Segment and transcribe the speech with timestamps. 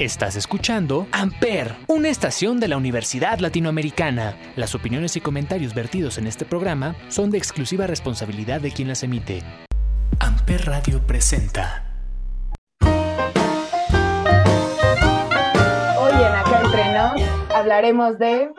[0.00, 4.36] Estás escuchando Amper, una estación de la Universidad Latinoamericana.
[4.56, 9.04] Las opiniones y comentarios vertidos en este programa son de exclusiva responsabilidad de quien las
[9.04, 9.44] emite.
[10.18, 11.94] Amper Radio presenta.
[12.80, 12.90] Hoy
[16.12, 17.22] en Acá Entre Nos
[17.54, 18.50] hablaremos de...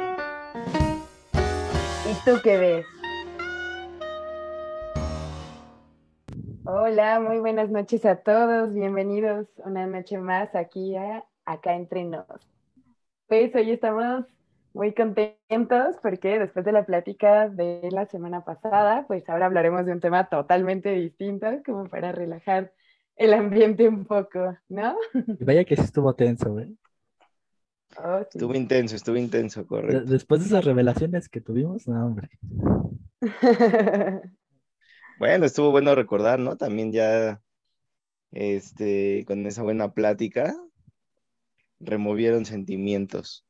[2.10, 2.86] ¿Y tú qué ves?
[6.68, 8.74] Hola, muy buenas noches a todos.
[8.74, 12.26] Bienvenidos una noche más aquí a Acá Entre Nos.
[13.28, 14.26] Pues hoy estamos
[14.74, 19.92] muy contentos porque después de la plática de la semana pasada, pues ahora hablaremos de
[19.92, 22.74] un tema totalmente distinto, como para relajar
[23.16, 24.98] el ambiente un poco, ¿no?
[25.42, 26.74] Vaya que sí estuvo tenso, ¿eh?
[27.98, 28.40] Oh, sí.
[28.40, 30.12] Estuvo intenso, estuvo intenso, correcto.
[30.12, 32.32] Después de esas revelaciones que tuvimos, no, hombre.
[35.18, 36.58] Bueno, estuvo bueno recordar, ¿no?
[36.58, 37.42] También ya,
[38.32, 40.56] este, con esa buena plática,
[41.80, 43.46] removieron sentimientos.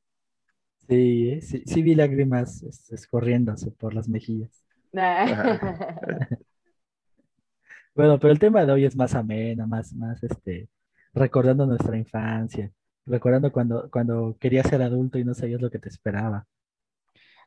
[0.87, 1.41] Sí, ¿eh?
[1.41, 4.63] sí, sí vi lágrimas este, escorriéndose por las mejillas.
[7.95, 10.67] Bueno, pero el tema de hoy es más ameno, más, más, este,
[11.13, 12.69] recordando nuestra infancia,
[13.05, 16.45] recordando cuando, cuando querías ser adulto y no sabías lo que te esperaba.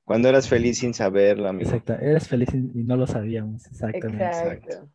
[0.08, 1.68] Cuando eras feliz sin saberlo, amigo.
[1.68, 4.24] Exacto, eres feliz y no lo sabíamos, exactamente.
[4.24, 4.88] Exacto.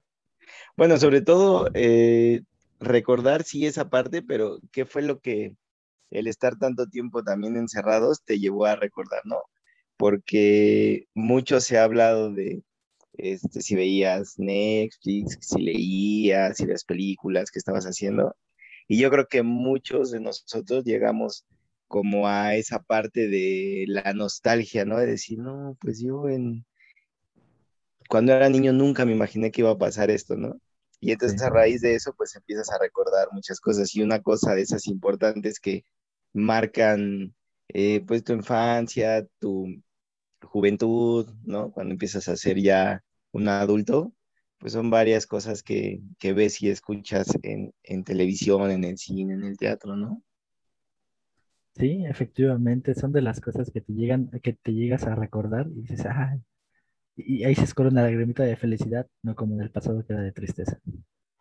[0.76, 2.42] Bueno, sobre todo, eh,
[2.80, 5.56] recordar sí esa parte, pero ¿qué fue lo que
[6.10, 9.38] el estar tanto tiempo también encerrados te llevó a recordar, ¿no?
[9.98, 12.64] Porque mucho se ha hablado de
[13.14, 18.36] este, si veías Netflix, si leías, si veías películas que estabas haciendo.
[18.88, 21.46] Y yo creo que muchos de nosotros llegamos
[21.94, 24.98] como a esa parte de la nostalgia, ¿no?
[24.98, 26.66] De decir, no, pues yo en...
[28.10, 30.60] Cuando era niño nunca me imaginé que iba a pasar esto, ¿no?
[31.00, 31.46] Y entonces Sí.
[31.46, 33.94] a raíz de eso, pues empiezas a recordar muchas cosas.
[33.96, 35.86] Y una cosa de esas importantes que
[36.34, 37.36] marcan,
[37.70, 39.68] eh, pues, tu infancia, tu
[40.44, 41.72] juventud, ¿no?
[41.72, 44.14] Cuando empiezas a ser ya un adulto,
[44.60, 49.34] pues son varias cosas que, que ves y escuchas en, en televisión, en el cine,
[49.36, 50.24] en el teatro, ¿no?
[51.76, 55.82] Sí, efectivamente, son de las cosas que te llegan, que te llegas a recordar y
[55.82, 56.38] dices, ah,
[57.18, 60.24] y ahí se escorre una lagrimita de felicidad, no como en el pasado que era
[60.24, 60.80] de tristeza.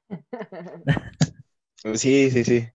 [1.95, 2.69] Sí, sí, sí.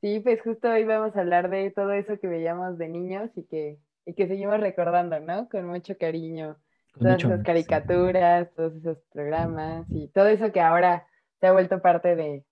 [0.00, 3.44] Sí, pues justo hoy vamos a hablar de todo eso que veíamos de niños y
[3.44, 5.48] que, y que seguimos recordando, ¿no?
[5.48, 6.58] Con mucho cariño.
[6.92, 7.74] Con Todas mucho esas amor, sí.
[7.82, 11.06] caricaturas, todos esos programas y todo eso que ahora
[11.40, 12.44] se ha vuelto parte de,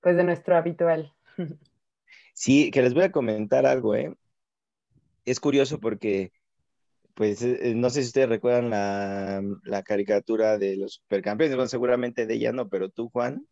[0.00, 1.12] pues, de nuestro habitual.
[2.44, 4.14] Sí, que les voy a comentar algo, ¿eh?
[5.24, 6.32] Es curioso porque,
[7.14, 12.26] pues, eh, no sé si ustedes recuerdan la, la caricatura de los supercampeones, bueno, seguramente
[12.26, 13.46] de ella no, pero tú, Juan,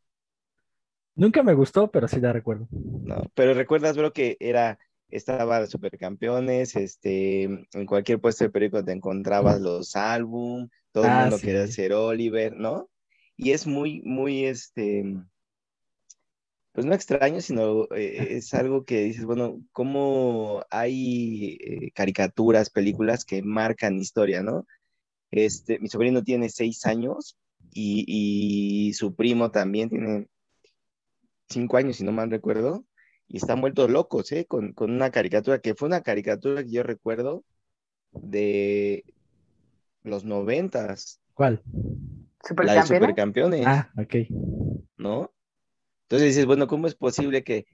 [1.16, 2.66] Nunca me gustó, pero sí la recuerdo.
[3.04, 4.78] no, pero recuerdas, bro, que era,
[5.08, 11.14] estaba supercampeones, este, en cualquier puesto de periódico te encontrabas los álbum, todo el Ah,
[11.14, 11.40] mundo sí.
[11.40, 12.90] quería ser Oliver, ¿no?
[13.36, 15.04] Y es muy, muy, este,
[16.78, 23.24] pues no extraño, sino eh, es algo que dices, bueno, cómo hay eh, caricaturas, películas
[23.24, 24.64] que marcan historia, ¿no?
[25.32, 27.36] Este, mi sobrino tiene seis años
[27.72, 30.28] y, y su primo también tiene
[31.48, 32.84] cinco años, si no mal recuerdo,
[33.26, 34.44] y están vueltos locos, ¿eh?
[34.46, 37.42] Con, con una caricatura que fue una caricatura que yo recuerdo
[38.12, 39.02] de
[40.04, 41.60] los noventas, ¿Cuál?
[41.64, 42.86] la de ¿Supercampeones?
[42.86, 43.66] Supercampeones.
[43.66, 44.14] Ah, ok.
[44.96, 45.32] ¿no?
[46.08, 47.66] Entonces dices, bueno, ¿cómo es posible que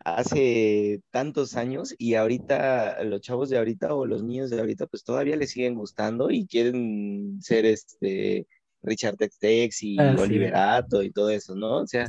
[0.00, 5.04] hace tantos años y ahorita los chavos de ahorita o los niños de ahorita pues
[5.04, 8.46] todavía les siguen gustando y quieren ser este
[8.82, 10.20] Richard Tex y Ah, sí.
[10.22, 11.78] Oliverato y todo eso, ¿no?
[11.82, 12.08] O sea,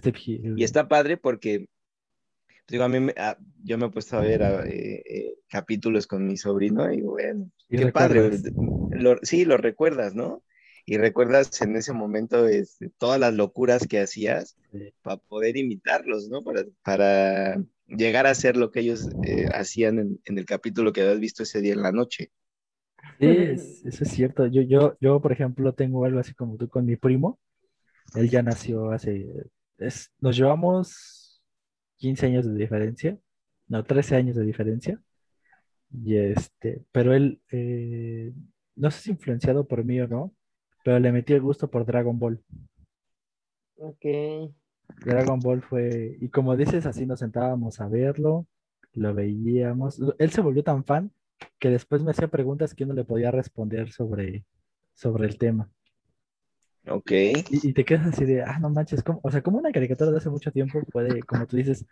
[0.56, 1.66] y está padre porque
[2.68, 6.08] digo, a mí me- a- yo me he puesto a ver a, eh, eh, capítulos
[6.08, 8.22] con mi sobrino y bueno, qué padre,
[8.92, 10.44] lo- sí, lo recuerdas, ¿no?
[10.92, 14.94] Y recuerdas en ese momento este, todas las locuras que hacías Sí.
[15.02, 16.44] para poder imitarlos, ¿no?
[16.44, 21.02] Para, para llegar a hacer lo que ellos eh, hacían en, en el capítulo que
[21.02, 22.32] habías visto ese día en la noche.
[23.20, 24.48] Sí, es- eso es cierto.
[24.48, 27.40] Yo, yo, yo, por ejemplo, tengo algo así como tú con mi primo.
[28.16, 29.28] Él ya nació hace,
[29.78, 31.42] es, nos llevamos
[31.98, 33.18] 15 años de diferencia,
[33.68, 35.02] no, 13 años de diferencia.
[35.94, 38.34] Y este, pero él, eh,
[38.76, 40.34] no sé si influenciado por mí o no,
[40.84, 42.42] pero le metí el gusto por Dragon Ball.
[43.78, 44.06] Ok.
[45.06, 48.48] Dragon Ball fue, y como dices, así nos sentábamos a verlo,
[48.94, 50.00] lo veíamos.
[50.20, 51.12] Él se volvió tan fan
[51.60, 54.46] que después me hacía preguntas que yo no le podía responder sobre,
[54.94, 55.70] sobre el tema.
[56.88, 57.12] Ok.
[57.12, 59.20] Y, y te quedas así de, ah, no manches, ¿cómo?
[59.24, 61.86] O sea, como una caricatura de hace mucho tiempo puede, como tú dices,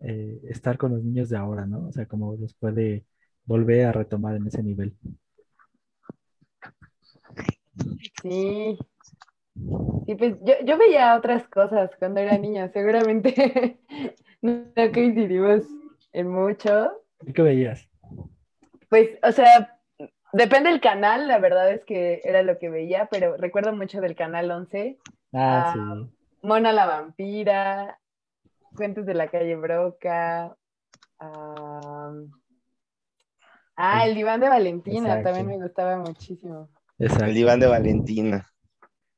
[0.00, 1.88] eh, estar con los niños de ahora, ¿no?
[1.88, 3.06] O sea, como los puede
[3.44, 4.96] volver a retomar en ese nivel.
[8.22, 8.78] Sí.
[10.06, 13.78] Sí, pues yo, yo veía otras cosas cuando era niña, seguramente
[14.42, 15.62] no coincidimos
[16.12, 16.92] en mucho.
[17.26, 17.88] ¿Y qué veías?
[18.88, 19.78] Pues, o sea,
[20.32, 24.14] depende del canal, la verdad es que era lo que veía, pero recuerdo mucho del
[24.16, 24.98] canal 11.
[25.32, 26.10] Ah, Ah, sí.
[26.42, 27.98] Mona la vampira,
[28.76, 30.56] Cuentos de la calle Broca.
[31.20, 32.12] ah,
[33.76, 35.24] ah, el diván de Valentina, Exacto.
[35.30, 36.68] también me gustaba muchísimo.
[36.98, 37.24] Exacto.
[37.26, 38.46] El diván de Valentina.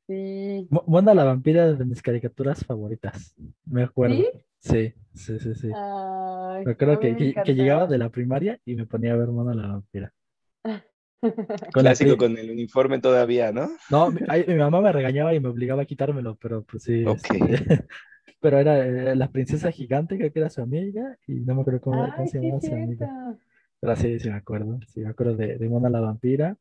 [0.07, 0.67] Sí.
[0.87, 3.35] Mona la vampira de mis caricaturas favoritas.
[3.65, 4.15] Me acuerdo.
[4.15, 4.27] ¿Sí?
[4.59, 5.69] Sí, sí, sí, sí.
[5.75, 7.55] Ay, Me acuerdo que, me que- que encantaba.
[7.57, 10.13] llegaba de la primaria y me ponía a ver Mona la vampira.
[11.73, 13.69] Con Clásico con el uniforme todavía, ¿no?
[13.89, 14.21] No, mi,
[14.55, 17.03] mamá me regañaba y me obligaba a quitármelo, pero pues sí.
[17.05, 17.17] Ok.
[17.33, 17.85] este,
[18.39, 21.81] Pero era eh, la princesa gigante, creo que era su amiga, y no me acuerdo
[21.81, 23.07] cómo, cómo Ay, se sí, llamaba es su amiga.
[23.07, 23.39] cierto.
[23.79, 24.79] Pero sí, sí me acuerdo.
[24.87, 26.55] Sí, me acuerdo de, de Mona la vampira.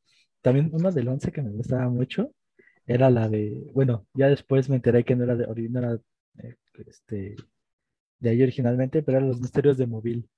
[0.46, 2.31] También una del 11 que me gustaba mucho
[2.87, 5.94] era la de, bueno, ya después me enteré que no era de, ori- no era,
[6.43, 6.56] eh,
[6.87, 7.37] este,
[8.20, 10.28] de ahí originalmente, pero eran los misterios de móvil.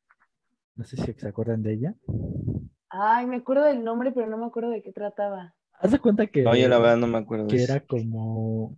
[0.76, 1.94] No sé si se acuerdan de ella.
[2.90, 5.54] Ay, me acuerdo del nombre, pero no me acuerdo de qué trataba.
[5.80, 7.64] Haz de cuenta que, No, yo la verdad no me acuerdo que eso.
[7.64, 8.76] era como,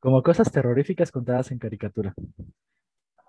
[0.00, 2.12] como cosas terroríficas contadas en caricatura.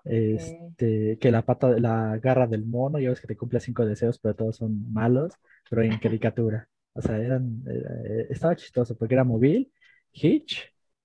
[0.04, 4.18] Este, que la pata, la garra del mono, ya ves que te cumple cinco deseos,
[4.18, 5.32] pero todos son malos,
[5.70, 6.68] pero en caricatura.
[6.92, 9.72] O sea, eran, eh, estaba chistoso porque era móvil,
[10.12, 10.62] Hitch,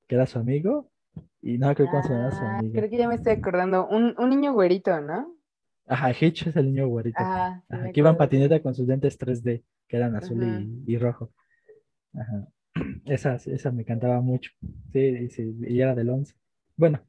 [0.08, 0.92] que era su amigo,
[1.42, 2.76] y no creo se llamaba su Ah, amigo.
[2.76, 3.88] creo que ya me estoy acordando.
[3.88, 5.36] Un, un niño güerito, ¿no?
[5.88, 7.24] Ajá, Hitch es el niño güerito.
[7.24, 10.44] Ah, sí Ajá, que iba en patineta con sus lentes 3D, que eran azul Ajá.
[10.44, 11.32] y, y rojo.
[12.14, 12.48] Ajá.
[13.06, 14.52] Esa, esa me encantaba mucho.
[14.94, 16.36] Sí, sí, y era del 11.
[16.78, 17.02] Bueno,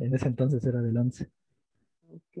[0.00, 1.30] en ese entonces era del 11.
[2.08, 2.36] Ok.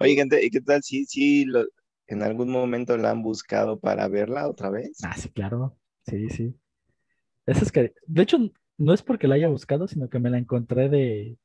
[0.00, 1.64] Oye, gente, ¿y qué tal si, si lo-
[2.08, 4.98] en algún momento la han buscado para verla otra vez?
[5.02, 5.76] Ah, sí, claro.
[6.06, 6.54] Sí, sí.
[7.46, 8.38] Esa es que, de hecho,
[8.78, 11.38] no es porque la haya buscado, sino que me la encontré de,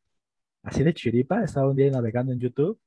[0.63, 1.43] así de chiripa.
[1.43, 2.79] Estaba un día navegando en YouTube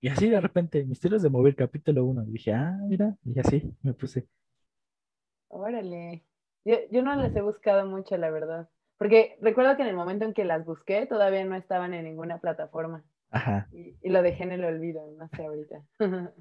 [0.00, 2.24] y así de repente, Misterios de Móvil, capítulo 1.
[2.26, 4.28] Y dije, ah, mira, y así me puse.
[5.48, 6.24] Órale.
[6.64, 8.68] Yo, yo no las he buscado mucho, la verdad.
[9.02, 12.38] Porque recuerdo que en el momento en que las busqué, todavía no estaban en ninguna
[12.38, 13.02] plataforma.
[13.32, 13.66] Ajá.
[13.72, 15.82] Y, y lo dejé en el olvido, no sé ahorita.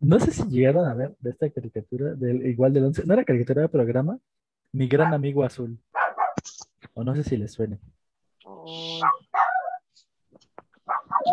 [0.00, 3.04] No sé si llegaron a ver de esta caricatura, del, igual del 11.
[3.04, 4.16] No era caricatura de programa,
[4.70, 5.76] Mi Gran Amigo Azul.
[6.94, 7.80] O no sé si les suene.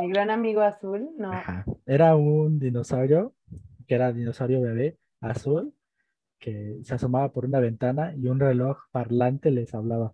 [0.02, 1.32] Mi gran amigo azul, no.
[1.32, 1.64] Ajá.
[1.86, 3.36] Era un dinosaurio,
[3.88, 5.75] que era dinosaurio bebé, azul,
[6.46, 10.14] que se asomaba por una ventana y un reloj parlante les hablaba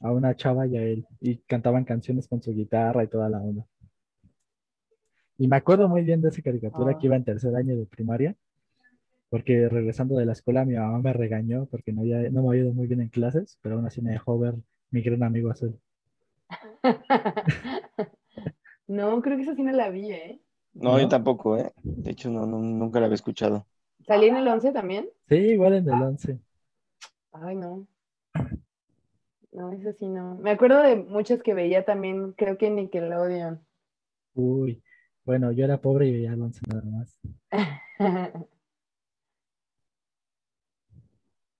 [0.00, 1.06] a una chava y a él.
[1.20, 3.66] Y cantaban canciones con su guitarra y toda la onda.
[5.38, 6.98] Y me acuerdo muy bien de esa caricatura Ah.
[6.98, 8.34] que iba en tercer año de primaria,
[9.30, 12.62] porque regresando de la escuela mi mamá me regañó porque no, había, no me había
[12.62, 14.54] ido muy bien en clases, pero aún así me dejó ver
[14.90, 15.78] mi gran amigo azul.
[18.86, 20.40] No, creo que esa sí no la vi, ¿eh?
[20.74, 20.98] No, ¿No?
[20.98, 21.72] yo tampoco, ¿eh?
[21.82, 23.66] De hecho, no, no, nunca la había escuchado.
[24.06, 25.08] ¿Salí en el 11 también?
[25.28, 26.40] Sí, igual en el 11.
[27.32, 27.86] Ay, no.
[29.52, 30.34] No, eso sí no.
[30.36, 33.64] Me acuerdo de muchas que veía también, creo que Nickelodeon.
[34.34, 34.80] Uy,
[35.24, 37.18] bueno, yo era pobre y veía el 11 nada más.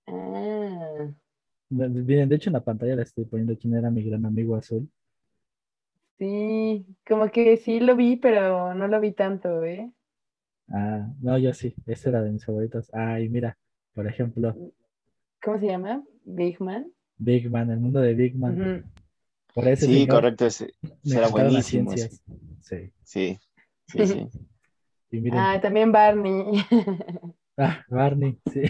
[0.07, 1.13] Ah,
[1.69, 4.89] Miren, de hecho en la pantalla le estoy poniendo quién era mi gran amigo azul.
[6.17, 9.91] sí, como que sí lo vi, pero no lo vi tanto, ¿eh?
[10.71, 12.89] Ah, no, yo sí, ese era de mis favoritos.
[12.93, 13.57] Ay, mira,
[13.93, 14.55] por ejemplo,
[15.41, 16.03] ¿Cómo se llama?
[16.25, 16.91] Big Man.
[17.17, 18.83] Big Man, el mundo de Big Man.
[19.53, 21.93] Por ese Sí, señor correcto, ese, las buenísimo.
[21.93, 22.09] ese.
[22.61, 23.39] Sí, Sí,
[23.85, 24.29] sí, sí.
[25.11, 26.63] y miren, Ah, también Barney.
[27.57, 28.61] ah, Barney, sí.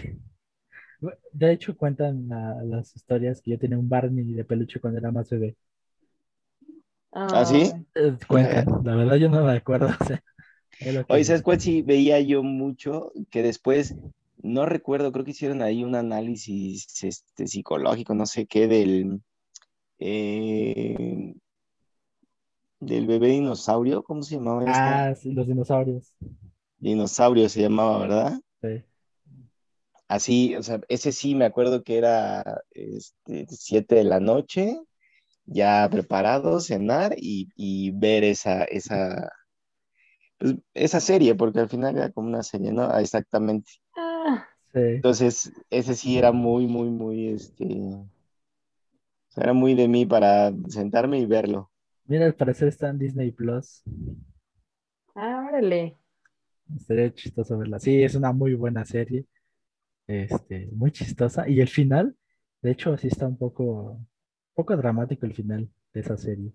[1.32, 5.10] De hecho, cuentan la- las historias que yo tenía un Barney de peluche cuando era
[5.12, 5.56] más bebé.
[7.12, 7.72] ¿Ah, sí?
[7.94, 9.86] Eh, Cuentan, la verdad yo no me acuerdo.
[10.00, 10.22] o sea,
[11.08, 13.12] Oye, ¿sabes cuál sí veía yo mucho?
[13.30, 13.94] Que después,
[14.42, 19.20] no recuerdo, creo que hicieron ahí un análisis este, psicológico, no sé qué, del,
[19.98, 21.34] eh,
[22.80, 24.72] del bebé dinosaurio, ¿cómo se llamaba este?
[24.72, 26.14] Ah, sí, los dinosaurios.
[26.78, 28.40] Dinosaurio se llamaba, ¿verdad?
[28.60, 28.84] Sí.
[30.08, 34.78] Así, o sea, ese sí me acuerdo que era este, 7 de la noche,
[35.46, 39.32] ya preparado, cenar y, y ver esa, esa,
[40.38, 42.82] pues, esa serie, porque al final era como una serie, ¿no?
[42.84, 43.72] Ah, Exactamente.
[43.96, 45.02] ah, Sí.
[45.02, 48.06] Entonces, ese sí era muy, muy, muy, este, o
[49.28, 51.70] sea, era muy de mí para sentarme y verlo.
[52.06, 53.82] Mira, al parecer está en Disney Plus.
[55.14, 55.98] Ah, órale.
[56.86, 57.78] Sería chistoso verla.
[57.78, 59.26] Sí, es una muy buena serie.
[60.06, 61.48] Este, muy chistosa.
[61.48, 62.16] Y el final,
[62.62, 64.08] de hecho, sí está un poco, un
[64.54, 66.52] poco dramático el final de esa serie.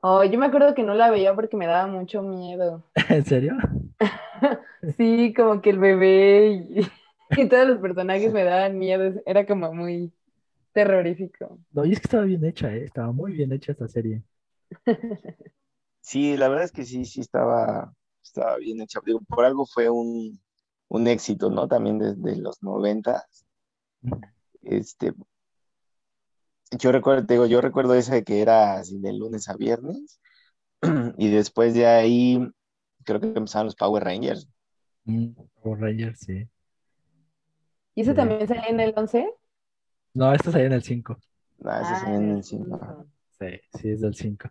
[0.00, 2.82] Oh, yo me acuerdo que no la veía porque me daba mucho miedo.
[3.08, 3.56] ¿En serio?
[4.96, 6.80] Sí, como que el bebé y,
[7.42, 9.20] y todos los personajes me daban miedo.
[9.26, 10.12] Era como muy
[10.72, 11.58] terrorífico.
[11.72, 12.84] No, y es que estaba bien hecha, ¿eh?
[12.84, 14.22] Estaba muy bien hecha esta serie.
[16.00, 19.00] Sí, la verdad es que sí, sí estaba, estaba bien hecha.
[19.04, 20.40] Digo, por algo fue un,
[20.88, 21.66] un éxito, ¿no?
[21.68, 23.26] También desde los 90.
[24.62, 25.12] Este,
[26.78, 30.20] yo recuerdo, te digo, yo recuerdo esa de que era así de lunes a viernes.
[31.18, 32.40] Y después de ahí,
[33.04, 34.48] creo que empezaron los Power Rangers.
[35.06, 36.48] Mm, Power Rangers, sí.
[37.94, 38.14] ¿Y eso Sí.
[38.14, 39.28] también salía en el 11?
[40.14, 41.18] No, esta salía en el 5.
[41.64, 42.78] Ah, ese Ah, salía en el el cinco.
[42.78, 43.06] 5.
[43.38, 43.46] Sí,
[43.80, 44.50] sí, es del 5.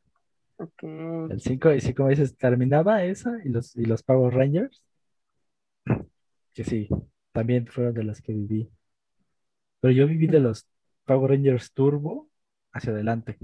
[0.60, 0.84] Ok.
[1.30, 4.84] El 5, y sí, como dices, terminaba esa y los, y los Power Rangers.
[6.54, 6.90] Que sí,
[7.32, 8.70] también fueron de las que viví.
[9.80, 10.68] Pero yo viví de los
[11.08, 12.28] Power Rangers Turbo
[12.74, 13.38] hacia adelante,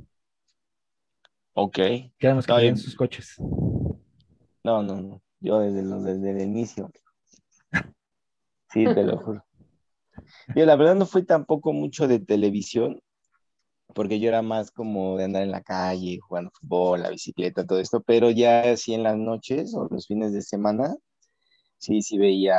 [1.54, 1.76] Ok.
[1.76, 3.36] que eran los que yo- sus coches.
[4.64, 5.22] No, no, no.
[5.40, 6.92] Yo desde, los- desde el inicio.
[8.70, 9.46] Sí, te lo juro.
[10.56, 13.00] Yo la verdad no fui tampoco mucho de televisión,
[13.94, 17.80] porque yo era más como de andar en la calle, jugando fútbol, la bicicleta, todo
[17.80, 20.96] esto, pero ya así en las noches o los fines de semana,
[21.78, 22.58] sí, sí veía,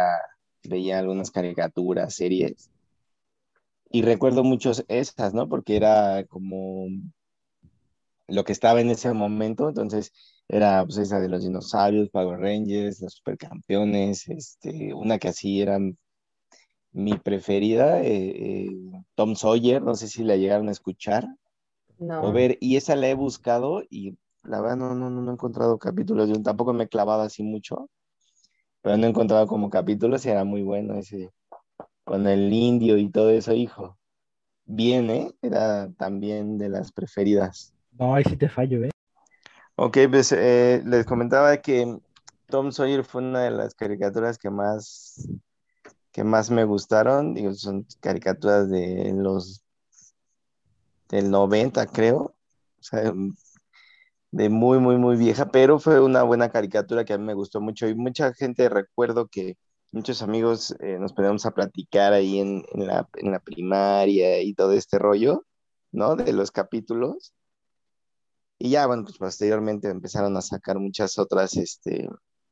[0.62, 2.70] veía algunas caricaturas, series.
[3.94, 5.48] Y recuerdo muchos esas, ¿no?
[5.48, 6.88] Porque era como
[8.26, 10.12] lo que estaba en ese momento, entonces
[10.48, 15.78] era pues esa de los dinosaurios, Power Rangers, los supercampeones, este, una que así era
[16.90, 18.66] mi preferida, eh, eh,
[19.14, 21.28] Tom Sawyer, no sé si la llegaron a escuchar
[22.00, 22.22] No.
[22.24, 25.78] o ver, y esa la he buscado y la verdad no, no, no he encontrado
[25.78, 27.88] capítulos, yo tampoco me he clavado así mucho,
[28.82, 31.30] pero no he encontrado como capítulos y era muy bueno ese,
[32.04, 33.98] con el indio y todo eso, hijo.
[34.66, 35.34] Bien, ¿eh?
[35.42, 37.74] Era también de las preferidas.
[37.92, 38.90] No, ahí sí te fallo, ¿eh?
[39.76, 41.98] Ok, pues eh, les comentaba que
[42.48, 45.28] Tom Sawyer fue una de las caricaturas que más,
[46.12, 47.34] que más me gustaron.
[47.34, 49.64] Digo, son caricaturas de los
[51.08, 52.34] del 90, creo.
[52.78, 53.12] O sea,
[54.30, 57.60] de muy, muy, muy vieja, pero fue una buena caricatura que a mí me gustó
[57.60, 57.88] mucho.
[57.88, 59.56] Y mucha gente recuerdo que
[59.94, 64.52] muchos amigos eh, nos poníamos a platicar ahí en, en la, en la primaria y
[64.52, 65.44] todo este rollo,
[65.92, 66.16] ¿no?
[66.16, 67.32] De los capítulos.
[68.58, 72.08] Y ya, bueno, pues posteriormente empezaron a sacar muchas otras este,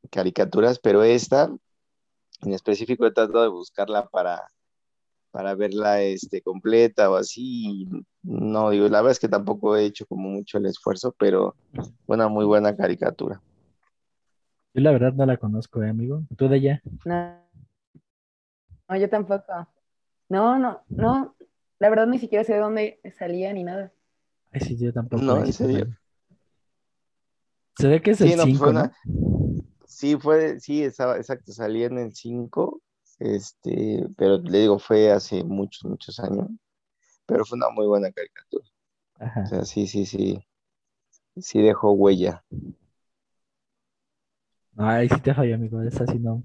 [0.09, 1.53] caricaturas, pero esta
[2.41, 4.47] en específico he tratado de buscarla para,
[5.31, 7.87] para verla este, completa o así.
[8.21, 11.55] No, digo, la verdad es que tampoco he hecho como mucho el esfuerzo, pero
[12.07, 13.41] una muy buena caricatura.
[14.73, 16.23] Yo la verdad no la conozco, ¿eh, amigo?
[16.37, 16.81] ¿Tú de allá?
[17.05, 17.39] No.
[18.89, 19.67] No, yo tampoco.
[20.29, 21.35] No, no, no.
[21.79, 23.91] La verdad ni siquiera sé de dónde salía ni nada.
[24.51, 25.23] Ay, sí, yo tampoco.
[25.23, 25.97] No, ahí ¿en serio?
[27.77, 28.79] Se ve que es Sí, el no, pues 5, fue ¿no?
[28.81, 28.93] una-
[29.87, 32.81] Sí, fue, sí, estaba, exacto, salía en el 5,
[33.19, 36.47] este, pero le digo, fue hace muchos, muchos años,
[37.25, 38.65] pero fue una muy buena caricatura.
[39.19, 39.45] O Ajá.
[39.45, 40.43] sea, sí, sí, sí,
[41.37, 42.43] sí dejó huella.
[44.77, 45.81] Ahí sí te fallo, amigo.
[45.81, 46.43] Esa sí no,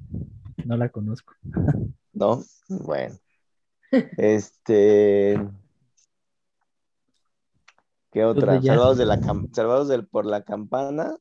[0.65, 1.35] no la conozco.
[2.13, 2.43] ¿no?
[2.69, 3.17] Bueno,
[4.17, 5.39] este,
[8.13, 8.55] ¿qué otra?
[8.55, 8.67] Pues.
[8.67, 11.17] Salvados de la cam- Salvados del, por la campana,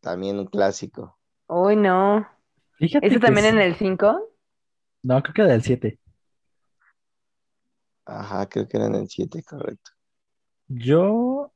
[0.00, 1.18] también un clásico.
[1.48, 2.26] Uy, no.
[2.78, 3.54] Fíjate ¿Ese que también sí.
[3.56, 4.20] en el 5?
[5.04, 5.98] No, creo que del 7.
[8.04, 9.90] Ajá, creo que era en el 7, correcto.
[10.68, 11.52] Yo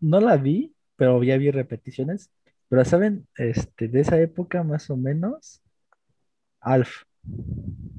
[0.00, 2.30] no la vi, pero ya vi repeticiones.
[2.68, 3.26] Pero, ¿saben?
[3.36, 5.62] Este, de esa época más o menos,
[6.60, 7.04] Alf.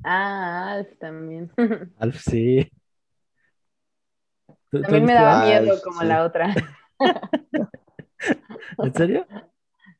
[0.03, 1.51] Ah, Alf también.
[1.99, 2.71] Alf, sí.
[4.71, 5.75] ¿Tú- tú También me daba Alf?
[5.75, 6.07] Miedo como sí.
[6.07, 6.53] la otra.
[8.81, 9.27] ¿En serio?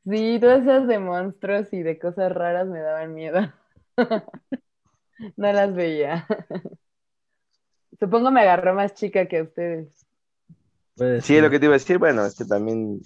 [0.04, 3.40] Sí, todas esas de monstruos y de cosas raras me daban miedo.
[5.36, 6.26] No las veía.
[8.00, 10.06] Supongo me agarró más chica que a ustedes.
[11.22, 13.00] Sí, lo que te iba a decir, bueno, es que también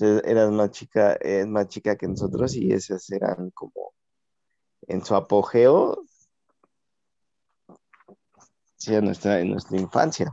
[0.00, 3.92] eras más chica, es más chica que nosotros y esas eran como
[4.88, 6.04] en su apogeo,
[8.76, 10.28] sí, en nuestra, en nuestra infancia.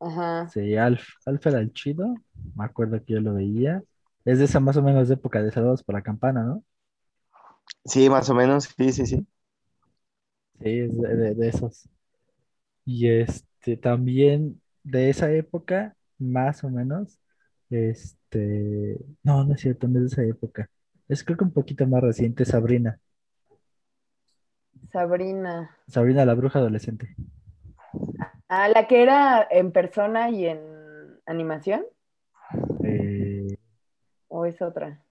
[0.00, 0.48] Ajá.
[0.48, 1.06] Sí, Alf.
[1.26, 2.22] Alf era el chido.
[2.54, 3.82] Me acuerdo que yo lo veía.
[4.24, 6.64] Es de esa más o menos época de Saludos por la Campana, ¿no?
[7.84, 9.26] Sí, más o menos, sí, sí, sí.
[10.60, 11.88] Sí, es de, de- de esos.
[12.84, 17.18] Y este también de esa época, más o menos,
[17.70, 18.15] Este,
[19.22, 20.68] no, no es cierto, no es de esa época.
[21.08, 22.98] Es creo que un poquito más reciente, Sabrina.
[24.92, 25.76] Sabrina.
[25.88, 27.14] Sabrina la bruja adolescente.
[28.48, 30.60] Ah, la que era en persona y en
[31.26, 31.84] animación.
[32.84, 33.56] Eh,
[34.28, 35.02] ¿O es otra?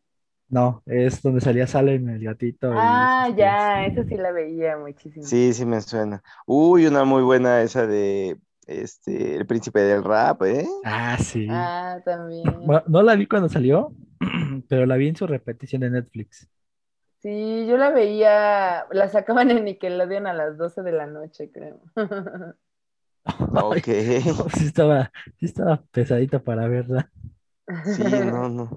[0.48, 2.70] no, es donde salía Salem, el gatito.
[2.72, 5.26] Ah, ya, esa sí la veía muchísimo.
[5.26, 6.24] Sí, sí me suena.
[6.46, 10.68] Uy, una muy buena esa de este, El Príncipe del Rap, ¿eh?
[10.84, 11.48] Ah, sí.
[11.50, 12.44] Ah, también.
[12.66, 13.94] Bueno, no la vi cuando salió,
[14.70, 16.50] pero la vi en su repetición de Netflix.
[17.22, 21.82] Sí, yo la veía, la sacaban en Nickelodeon a las 12 de la noche, creo.
[23.26, 23.88] Ok.
[24.38, 27.12] No, sí estaba, sí estaba pesadita para verla.
[27.84, 28.70] Sí, no, no.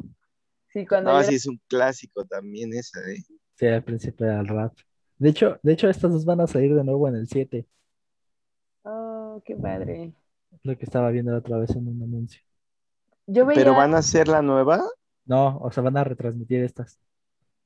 [0.69, 3.23] Sí, cuando No, yo sí es un clásico también esa, ¿eh?
[3.57, 4.75] Sí, al principio del rap.
[5.19, 7.67] De hecho, de hecho, estas dos van a salir de nuevo en el 7.
[9.39, 10.13] Oh, qué padre.
[10.63, 12.41] Lo que estaba viendo la otra vez en un anuncio.
[13.27, 14.83] Yo veía, ¿Pero van a ser la nueva?
[15.27, 16.99] No, o sea, van a retransmitir estas.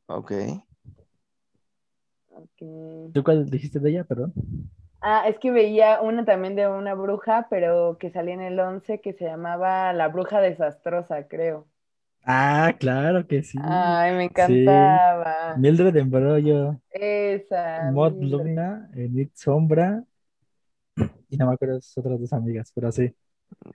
[0.06, 0.32] Ok.
[2.30, 2.60] Ok.
[3.12, 4.32] ¿Tú cuál dijiste de ella, perdón?
[5.02, 9.00] Ah, es que veía una también de una bruja, pero que salía en el 11
[9.02, 11.68] que se llamaba La Bruja Desastrosa, creo.
[12.24, 13.58] Ah, claro que sí.
[13.58, 15.56] Ay, me encantaba.
[15.56, 17.92] Mildred Embrollo, Esa.
[17.92, 18.30] Mildred.
[18.30, 20.04] Luna, Enid Sombra
[21.28, 23.14] y no me acuerdo de sus otras dos amigas, pero sí.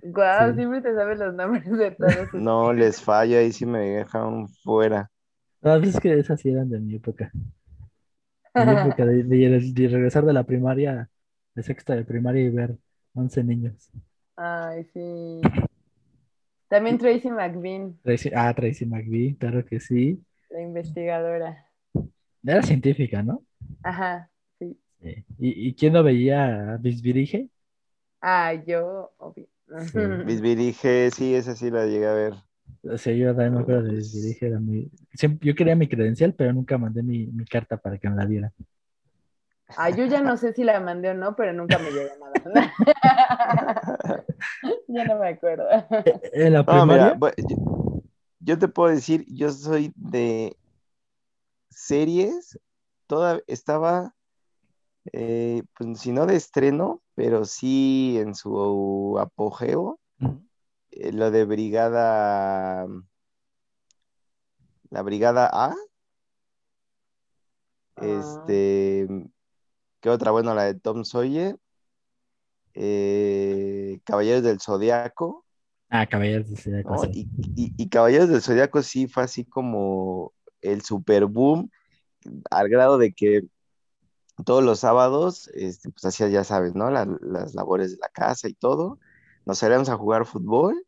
[0.02, 0.56] Guau, Sí.
[0.56, 2.30] siempre te sabes los nombres de todos.
[2.48, 5.12] No les falla, ahí sí me dejaron fuera.
[5.62, 7.32] No, pues es que esas sí eran de mi época.
[8.58, 11.10] De mi época de, de- de regresar de la primaria,
[11.56, 12.78] de sexta de primaria y ver
[13.14, 13.90] 11 niños.
[14.36, 15.42] Ay, sí.
[16.70, 20.24] También Tracy McBean, Tracy- ah, Tracy McBee, claro que sí.
[20.50, 21.70] la investigadora.
[22.44, 23.46] Era científica, ¿no?
[23.84, 24.30] Ajá,
[25.02, 25.14] sí.
[25.14, 25.26] Sí.
[25.40, 27.50] ¿Y, y quién no veía a Bisbirige?
[28.22, 29.48] Ah, yo, obvio.
[29.78, 29.98] Sí.
[30.24, 32.34] Bisbirige, sí, esa sí la llegué a ver.
[32.84, 34.90] O sea, yo también me acuerdo de Bisbirige, era muy...
[35.14, 38.26] siempre- yo quería mi credencial, pero nunca mandé mi, mi carta para que me la
[38.26, 38.52] dieran.
[39.76, 42.42] Ah, yo ya no sé si la mandé o no, pero nunca me llegó nada.
[44.88, 45.66] Ya no me acuerdo.
[46.34, 48.02] En la No, mira, primaria, yo,
[48.40, 50.56] yo te puedo decir, yo soy de
[51.70, 52.60] series,
[53.08, 54.16] toda estaba,
[55.14, 60.00] eh, pues si no de estreno, pero sí en su apogeo,
[60.92, 62.88] eh, lo de Brigada,
[64.90, 65.76] la Brigada A,
[67.98, 69.08] este,
[70.02, 70.32] ¿qué otra?
[70.32, 71.58] Bueno, la de Tom Sawyer,
[72.74, 75.46] eh, Caballeros del Zodiaco.
[75.90, 77.04] ah, Caballeros del Zodiaco, ¿no?
[77.04, 77.10] sí.
[77.14, 81.70] Y, y- y Caballeros del Zodiaco sí fue así como el super boom,
[82.52, 83.44] al grado de que
[84.46, 86.90] todos los sábados, este, pues hacía, ya sabes, ¿no?
[86.92, 89.00] La- las labores de la casa y todo.
[89.46, 90.86] Nos salíamos a jugar fútbol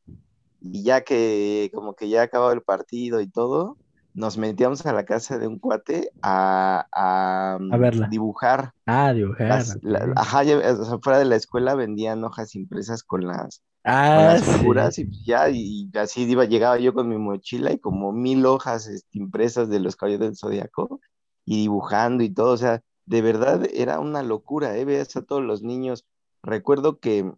[0.61, 3.79] y ya que como que ya acababa el partido y todo,
[4.13, 8.09] nos metíamos a la casa de un cuate a, a, A verla.
[8.09, 8.73] dibujar.
[8.85, 9.61] Ah, dibujar.
[9.61, 9.83] Las- ok.
[9.83, 13.63] la- ajá, ya, o sea, fuera de la escuela vendían hojas impresas con las
[14.11, 14.45] con Ah, las sí.
[14.45, 18.45] figuras y pues ya, y así iba, llegaba yo con mi mochila y como mil
[18.47, 20.99] hojas este, impresas de los caballeros del Zodiaco
[21.45, 24.85] y dibujando y todo, o sea, de verdad era una locura, ¿eh?
[24.85, 26.05] Veías a todos los niños.
[26.43, 27.33] Recuerdo que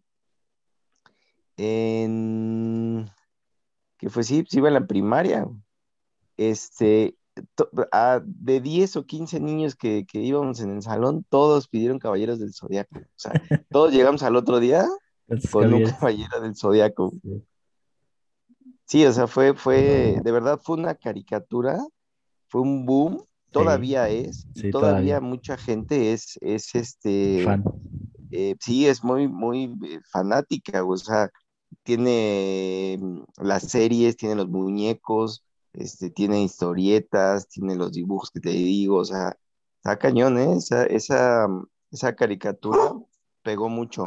[1.58, 3.10] en,
[3.98, 5.48] que fue, sí, sí iba en la primaria,
[6.36, 7.16] este,
[7.56, 12.00] to- a- de 10 o 15 niños que, que íbamos en el salón, todos pidieron
[12.00, 13.34] caballeros del Zodiaco, o sea,
[13.70, 14.86] todos llegamos al otro día
[15.52, 17.14] Con un caballero del Zodiaco.
[17.24, 17.44] Sí.
[18.86, 21.80] Sí, o sea, fue, fue, de verdad fue una caricatura,
[22.50, 25.22] fue un boom, todavía es, y Sí, todavía todavía.
[25.22, 27.64] mucha gente es, es este, Fan.
[28.32, 31.30] eh, sí, es muy, muy eh, fanática, o sea,
[31.84, 38.50] tiene mm, las series, tiene los muñecos, este, tiene historietas, tiene los dibujos que te
[38.52, 39.38] digo, o sea,
[39.78, 40.56] está cañón, ¿eh?
[40.58, 41.48] Esa, esa,
[41.92, 42.94] esa caricatura
[43.44, 44.06] pegó mucho.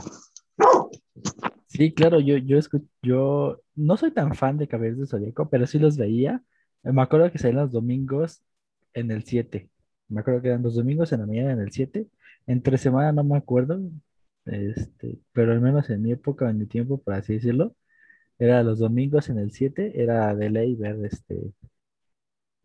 [1.66, 5.66] Sí, claro, yo, yo, escu- yo no soy tan fan de Caballeros del Zodíaco, pero
[5.66, 6.42] sí los veía.
[6.82, 8.42] Me acuerdo que salían los domingos
[8.94, 9.70] en el 7.
[10.08, 12.08] Me acuerdo que eran los domingos en la mañana en el 7.
[12.46, 13.80] Entre semana no me acuerdo,
[14.46, 17.74] este, pero al menos en mi época, en mi tiempo, por así decirlo,
[18.38, 21.54] era los domingos en el 7, era de ley ver este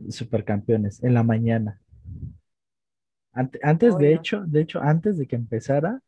[0.10, 1.80] Supercampeones en la mañana.
[3.34, 6.02] Ante- antes, de hecho, de hecho, antes de que empezara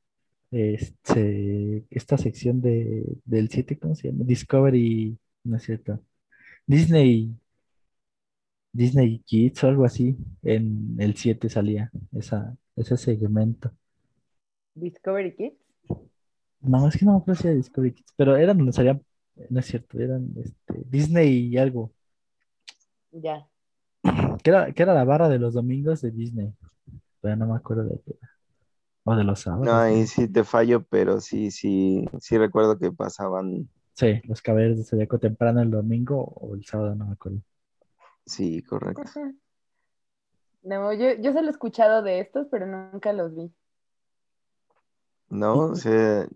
[0.51, 4.25] este, esta sección de, del 7, ¿cómo se llama?
[4.25, 6.01] Discovery, no es cierto.
[6.67, 7.36] Disney,
[8.73, 10.15] Disney Kids o algo así.
[10.43, 13.71] En el 7 salía esa, ese segmento.
[14.75, 15.55] Discovery Kids.
[16.62, 19.01] No, es que no me acuerdo si era Discovery Kids, pero eran donde salían,
[19.49, 21.91] no es cierto, eran este, este, Disney y algo.
[23.12, 23.47] Ya.
[24.43, 26.53] Que era, que era la barra de los domingos de Disney.
[27.21, 28.29] Pero no me acuerdo de qué era.
[29.03, 29.65] O de los sábados.
[29.65, 33.67] No, ahí sí te fallo, pero sí, sí, sí recuerdo que pasaban.
[33.93, 37.41] Sí, los caballeros de Zodíaco temprano el domingo o el sábado, no me acuerdo.
[38.25, 39.03] Sí, correcto.
[40.63, 43.51] No, yo, yo solo he escuchado de estos, pero nunca los vi.
[45.29, 46.27] No, o sea,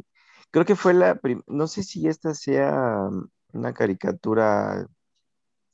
[0.52, 3.10] creo que fue la no sé si esta sea
[3.54, 4.88] una caricatura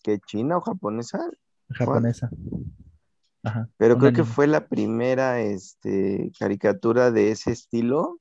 [0.02, 1.30] que china o japonesa,
[1.69, 2.30] Japonesa.
[3.43, 3.69] Ajá.
[3.78, 8.19] pero creo que fue la primera este, caricatura de ese estilo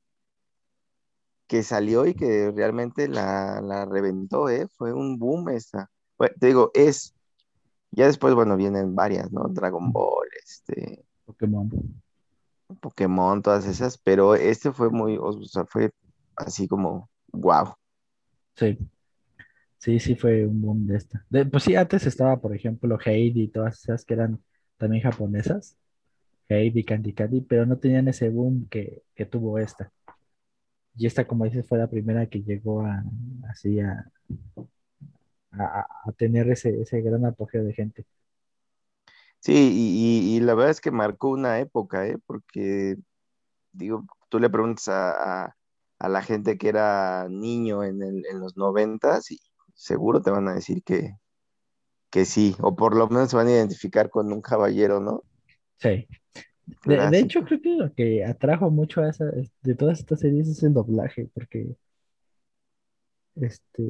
[1.46, 4.68] que salió y que realmente la, la reventó, ¿eh?
[4.68, 5.90] Fue un boom esta.
[6.16, 7.14] Bueno, te digo, es,
[7.92, 9.48] ya después, bueno, vienen varias, ¿no?
[9.48, 11.70] Dragon Ball, este, Pokémon.
[12.80, 15.90] Pokémon, todas esas, pero este fue muy, o sea, fue
[16.36, 17.74] así como, wow.
[18.54, 18.78] Sí.
[19.78, 21.24] Sí, sí fue un boom de esta.
[21.30, 24.38] De- pues sí, antes estaba, por ejemplo, Heidi y todas esas que eran
[24.76, 25.76] también japonesas.
[26.48, 29.92] Heidi, Candy Candy, pero no tenían ese boom que, que tuvo esta.
[30.96, 33.02] Y esta, como dices, fue la primera que llegó a,
[33.48, 34.10] así a,
[35.52, 38.06] a, a tener ese, ese gran apogeo de gente.
[39.40, 42.18] Sí, y, y- y la verdad es que marcó una época, ¿eh?
[42.26, 42.96] Porque,
[43.72, 45.56] digo, tú le preguntas a, a-
[46.00, 49.40] a la gente que era niño en, el- en los noventas y
[49.74, 51.16] seguro te van a decir que,
[52.10, 55.24] que sí, o por lo menos se van a identificar con un caballero, ¿no?
[55.78, 56.06] Sí.
[56.84, 59.26] De, de hecho, creo que lo que atrajo mucho a esa,
[59.62, 61.76] de todas estas series es el doblaje, porque
[63.36, 63.82] este,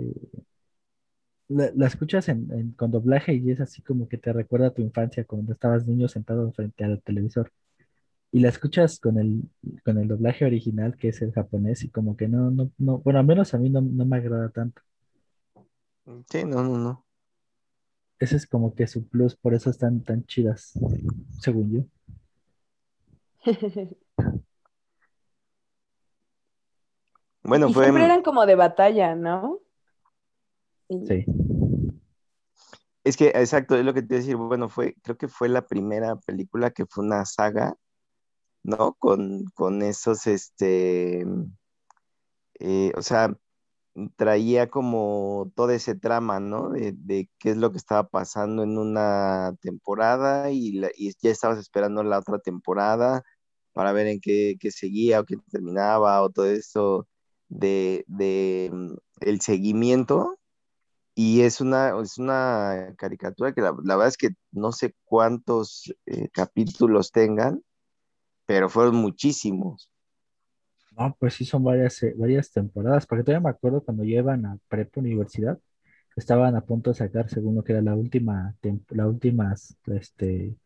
[1.50, 4.74] la, la escuchas en, en- con doblaje y es así como que te recuerda a
[4.74, 7.52] tu infancia cuando estabas niño sentado frente al televisor.
[8.32, 9.42] Y la escuchas con el,
[9.84, 13.20] con el doblaje original, que es el japonés, y como que no, no, no, bueno,
[13.20, 14.82] al menos a mí no, no me agrada tanto.
[16.30, 17.06] Sí, no, no, no.
[18.20, 20.74] Ese es como que su plus, por eso están tan chidas,
[21.40, 21.84] según yo.
[27.42, 29.60] Bueno, y fue, siempre eran como de batalla, ¿no?
[30.90, 31.24] Sí.
[33.04, 35.48] es que, exacto, es lo que te iba a decir, bueno, fue, creo que fue
[35.48, 37.76] la primera película que fue una saga,
[38.64, 38.94] ¿no?
[38.94, 41.24] Con, con esos, este,
[42.60, 43.34] eh, o sea,
[44.16, 46.70] traía como todo ese trama, ¿no?
[46.70, 51.30] De, de qué es lo que estaba pasando en una temporada y, la- y ya
[51.32, 53.24] estabas esperando la otra temporada
[53.74, 57.08] para ver en qué, qué seguía o qué terminaba o todo eso
[57.48, 60.38] de, de mm, el seguimiento.
[61.14, 66.28] Y es una, es una caricatura que la, verdad es que no sé cuántos eh,
[66.30, 67.62] capítulos tengan,
[68.46, 69.90] pero fueron muchísimos.
[70.96, 74.58] No, pues sí son varias, eh, varias temporadas, porque todavía me acuerdo cuando iba a
[74.68, 75.58] prepa universidad,
[76.16, 78.54] estaban a punto de sacar, según lo que era la última,
[78.90, 79.54] la última,
[79.86, 80.56] este,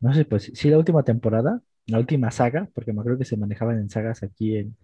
[0.00, 3.36] no sé, pues sí, la última temporada, la última saga, porque me acuerdo que se
[3.36, 4.76] manejaban en sagas aquí en,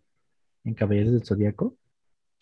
[0.65, 1.78] en Caballeros del Zodíaco,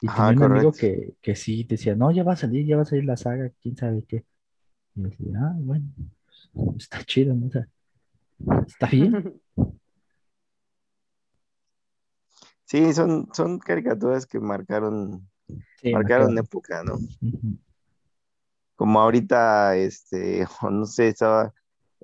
[0.00, 2.76] y Ajá, tenía un amigo que, que sí decía, no, ya va a salir, ya
[2.76, 4.24] va a salir la saga, quién sabe qué.
[4.94, 5.86] Y yo decía, ah, bueno,
[6.52, 7.46] pues, está chido, ¿no?
[7.46, 7.68] O sea,
[8.66, 9.40] está bien.
[12.66, 15.28] Sí, son, son caricaturas que marcaron,
[15.80, 16.98] Sí, marcaron época, ¿no?
[18.74, 21.54] Como ahorita, este, no sé, estaba,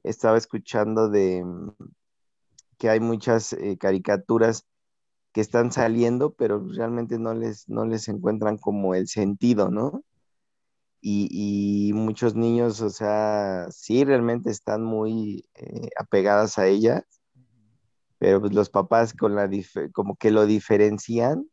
[0.05, 1.71] estaba escuchando de mm,
[2.79, 4.65] que hay muchas eh, caricaturas
[5.33, 10.03] que están saliendo, pero realmente no les, no les encuentran como el sentido, ¿no?
[11.01, 11.29] Y,
[11.89, 17.05] y muchos niños, o sea, sí realmente están muy eh, apegadas a ellas,
[18.19, 19.51] pero pues los papás con la
[19.93, 21.49] como que lo diferencian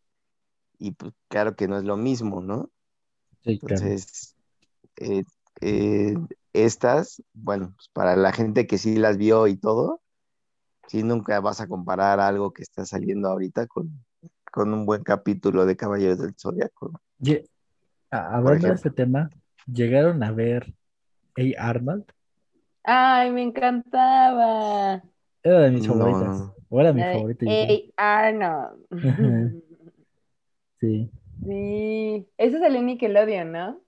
[0.77, 2.69] y pues claro que no es lo mismo, ¿no?
[3.43, 3.75] Sí, claro.
[3.75, 4.35] Entonces,
[4.97, 5.23] eh,
[5.61, 6.15] eh,
[6.53, 10.01] estas, bueno, pues para la gente que sí las vio y todo,
[10.89, 14.03] sí nunca vas a comparar algo que está saliendo ahorita con,
[14.51, 16.99] con un buen capítulo de Caballeros del Zodiaco.
[18.09, 19.29] a- Hablando de este tema,
[19.71, 20.73] ¿llegaron a ver
[21.37, 21.69] A.
[21.69, 22.05] Arnold?
[22.83, 25.03] Ay, me encantaba.
[25.43, 26.51] Era de mis No, favoritas.
[26.69, 27.45] O era mi de favorita.
[27.47, 28.85] Hey Arnold.
[30.79, 31.11] Sí.
[31.45, 33.81] Sí, ese es el Nickelodeon, ¿no?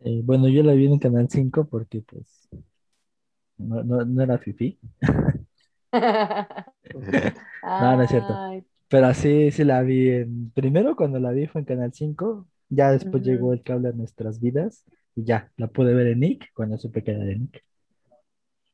[0.00, 2.48] Eh, bueno, yo la vi en Canal 5 porque, pues,
[3.58, 4.78] no, no, no era fifí.
[7.62, 8.34] No, no es cierto.
[8.88, 10.50] Pero sí, sí la vi en...
[10.52, 14.40] Primero cuando la vi fue en Canal 5, ya después llegó el cable a nuestras
[14.40, 17.64] vidas y ya, la pude ver en Nick cuando supe que era de Nick.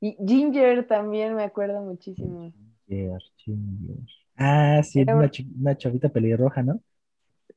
[0.00, 2.52] Y Ginger también me acuerdo muchísimo.
[2.86, 3.96] Ginger, Ginger.
[4.36, 6.80] Ah, sí, Era una, chavita pelirroja, ¿no?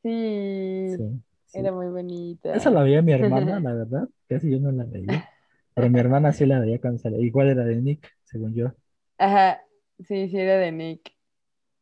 [0.02, 0.96] Sí.
[0.96, 1.22] Sí.
[1.54, 2.54] Era muy bonita.
[2.54, 4.10] Esa la veía mi hermana, la verdad.
[4.28, 5.30] Casi yo no la veía.
[5.74, 7.20] Pero mi hermana sí la veía cuando salía.
[7.20, 8.72] Igual era de Nick, según yo.
[9.18, 9.62] Ajá,
[10.08, 11.14] sí, sí, era de Nick.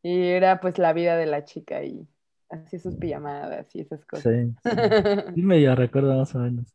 [0.04, 2.08] Y era pues la vida de la chica y
[2.50, 4.34] así sus pijamadas y esas cosas.
[4.34, 4.96] Sí, sí.
[5.34, 6.74] Sí, medio recuerdo más o menos.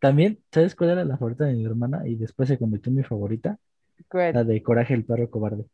[0.00, 2.06] También, ¿sabes cuál era la favorita de mi hermana?
[2.06, 3.58] Y después se convirtió en mi favorita.
[4.08, 4.32] ¿Cuál?
[4.32, 5.66] La de Coraje el perro cobarde.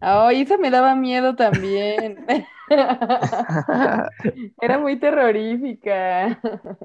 [0.00, 2.24] Ay, esa me daba miedo también.
[4.60, 6.40] Era muy terrorífica.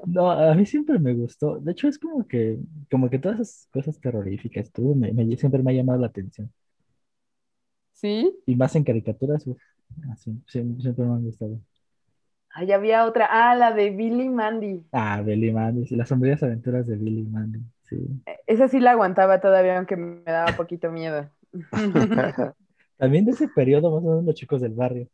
[0.06, 1.58] No, a mí siempre me gustó.
[1.60, 2.58] De hecho, es como que,
[2.90, 6.52] como que todas esas cosas terroríficas, me, me- siempre me ha llamado la atención.
[7.94, 8.36] ¿Sí?
[8.44, 9.58] Y más en caricaturas, uf,
[10.12, 11.58] así, siempre, siempre me han gustado.
[12.50, 13.26] Ay, había otra.
[13.30, 14.84] Ah, la de Billy Mandy.
[14.92, 17.96] Ah, Billy Mandy, sí, las sombrías aventuras de Billy Mandy, sí.
[18.46, 21.30] Esa sí la aguantaba todavía, aunque me daba poquito miedo.
[22.96, 25.08] También de ese periodo, más o menos, los chicos del barrio.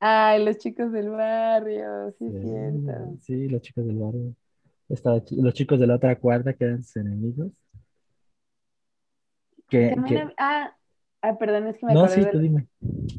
[0.00, 4.34] Ay, los chicos del barrio, sí Sí, sí, los chicos del barrio.
[4.88, 7.52] Estaba los chicos de la otra cuadra que eran sus enemigos.
[9.68, 10.74] Que, que- Ah,
[11.22, 12.66] ah, perdón, es que me No, acordé sí, de, tú dime.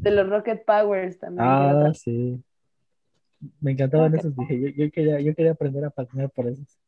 [0.02, 1.46] de los Rocket Powers también.
[1.48, 2.42] Ah, sí.
[3.60, 4.34] Me encantaban esos.
[4.36, 6.78] Dije, yo, yo quería, yo quería aprender a patinar por esos.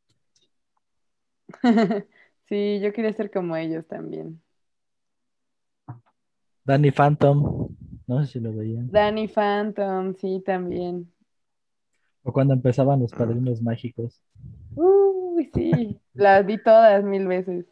[2.48, 4.40] Sí, yo quería ser como ellos también.
[6.64, 7.68] Danny Phantom,
[8.06, 8.88] no sé si lo veían.
[8.90, 11.12] Danny Phantom, sí, también.
[12.22, 13.02] O cuando empezaban Ah.
[13.02, 14.22] los padrinos mágicos.
[14.76, 17.66] Uy, sí, las vi todas mil veces.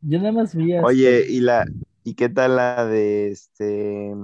[0.00, 1.64] Yo nada más vi hasta- Oye, ¿y la,
[2.04, 4.14] y qué tal la de este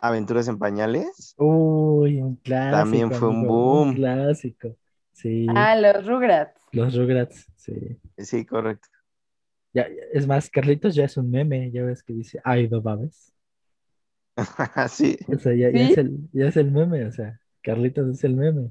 [0.00, 1.36] Aventuras en Pañales?
[1.36, 2.54] Uy, un clásico.
[2.68, 3.94] También fue un amigo, boom.
[3.94, 4.76] clásico.
[5.12, 6.60] Sí, Ah, los Rugrats.
[6.72, 8.00] los Rugrats, sí.
[8.18, 8.88] Sí, correcto.
[9.72, 13.32] Ya, es más, Carlitos ya es un meme, ya ves que dice, ay, do babes.
[14.88, 18.34] Sí, O sea, ya, es el, ya es el meme, o sea, Carlitos es el
[18.34, 18.70] meme.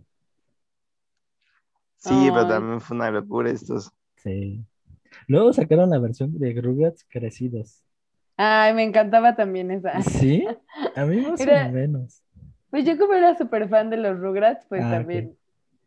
[1.97, 3.91] sí, pero también fue una locura estos.
[4.17, 4.65] Sí.
[5.27, 7.81] Luego sacaron la versión de Rugrats crecidos.
[8.37, 10.01] Ay, me encantaba también esa.
[10.01, 10.45] ¿Sí?
[10.95, 12.21] A mí más o menos.
[12.69, 15.37] Pues yo como era súper fan de los Rugrats, pues Ah, también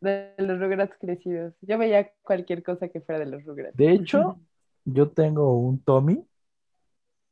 [0.00, 1.52] de los Rugrats crecidos.
[1.60, 3.76] Yo veía cualquier cosa que fuera de los Rugrats.
[3.76, 4.38] De hecho,
[4.84, 6.24] yo tengo un Tommy.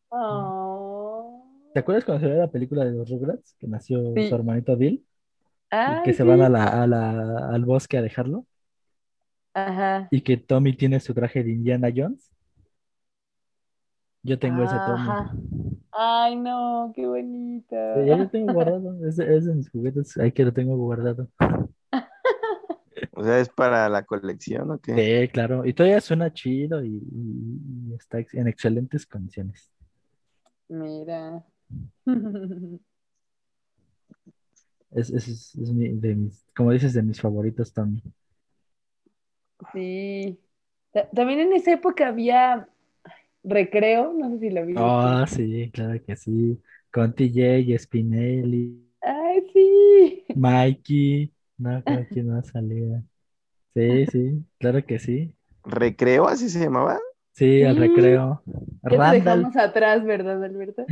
[0.08, 1.44] Oh.
[1.74, 3.54] ¿Te acuerdas cuando salió la película de los Rugrats?
[3.58, 4.28] Que nació Sí.
[4.28, 5.04] su hermanito Bill y
[5.70, 8.46] Ay, que se van a la, a la- al bosque a dejarlo.
[9.56, 10.08] Ajá.
[10.10, 12.30] Y que Tommy tiene su traje de Indiana Jones.
[14.22, 15.80] Yo tengo ese Tommy.
[15.92, 17.94] Ay, no, qué bonita.
[17.94, 19.06] Sí, ya lo tengo guardado.
[19.06, 20.14] Es de, es de mis juguetes.
[20.18, 21.28] Ahí que lo tengo guardado.
[23.12, 25.26] O sea, ¿es para la colección o qué?
[25.26, 25.64] Sí, claro.
[25.66, 29.70] Y todavía suena chido y, y- y está en excelentes condiciones.
[30.68, 31.44] Mira.
[34.90, 38.02] Es, es, es- es mi- de mis, como dices, de mis favoritos, Tommy.
[39.72, 40.38] Sí.
[40.92, 42.68] Ta- También en esa época había
[43.44, 44.86] recreo, no sé si lo viste.
[45.00, 46.62] Ah, sí, claro que sí.
[46.92, 50.24] Con TJ, Spinelli, Ay, sí.
[50.34, 51.32] Mikey.
[51.58, 53.02] No, creo que no salía.
[53.74, 55.34] Sí, sí, claro que sí.
[55.64, 56.98] ¿Recreo así se llamaba?
[57.32, 57.80] Sí, al Sí.
[57.80, 58.42] recreo.
[58.88, 59.16] Ya te Randall.
[59.16, 60.84] dejamos atrás, ¿verdad, Alberto?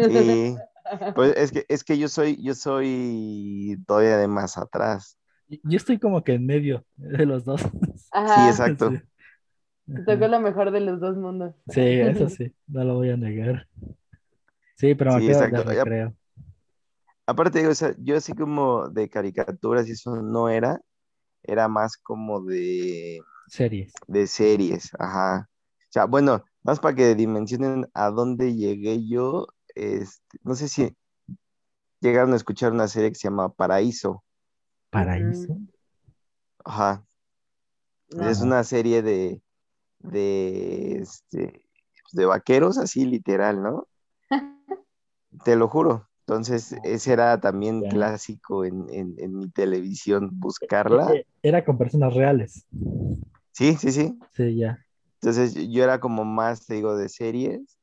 [0.00, 0.64] Sí.
[1.14, 5.18] Pues es que, es que yo soy, yo soy todavía de más atrás.
[5.48, 7.62] Yo estoy como que en medio de los dos.
[8.10, 8.34] Ajá.
[8.34, 8.90] Sí, exacto.
[8.90, 8.96] Sí.
[9.94, 11.54] Te tocó lo mejor de los dos mundos.
[11.68, 13.68] Sí, eso sí, no lo voy a negar.
[14.74, 16.14] Sí, pero me Sí, quedo recreo.
[17.26, 20.80] Aparte, digo, o sea, yo así como de caricaturas y eso no era,
[21.44, 23.92] era más como de, Series.
[24.08, 25.48] de series, ajá.
[25.50, 30.96] O sea, bueno, más para que dimensionen a dónde llegué yo, este, no sé si
[32.00, 34.24] llegaron a escuchar una serie que se llama Paraíso,
[35.04, 35.58] Paraíso.
[36.64, 37.06] ajá.
[38.20, 39.42] Es una serie de,
[39.98, 41.66] de, este,
[42.12, 43.88] de vaqueros, así literal, ¿no?
[45.44, 46.08] Te lo juro.
[46.20, 47.88] Entonces, ese era también Ya.
[47.90, 51.12] clásico en, en, en mi televisión, buscarla.
[51.42, 52.66] Era con personas reales.
[53.52, 54.18] Sí, sí, sí.
[54.32, 54.84] Sí, ya.
[55.20, 57.78] Entonces, yo era como más, te digo, de series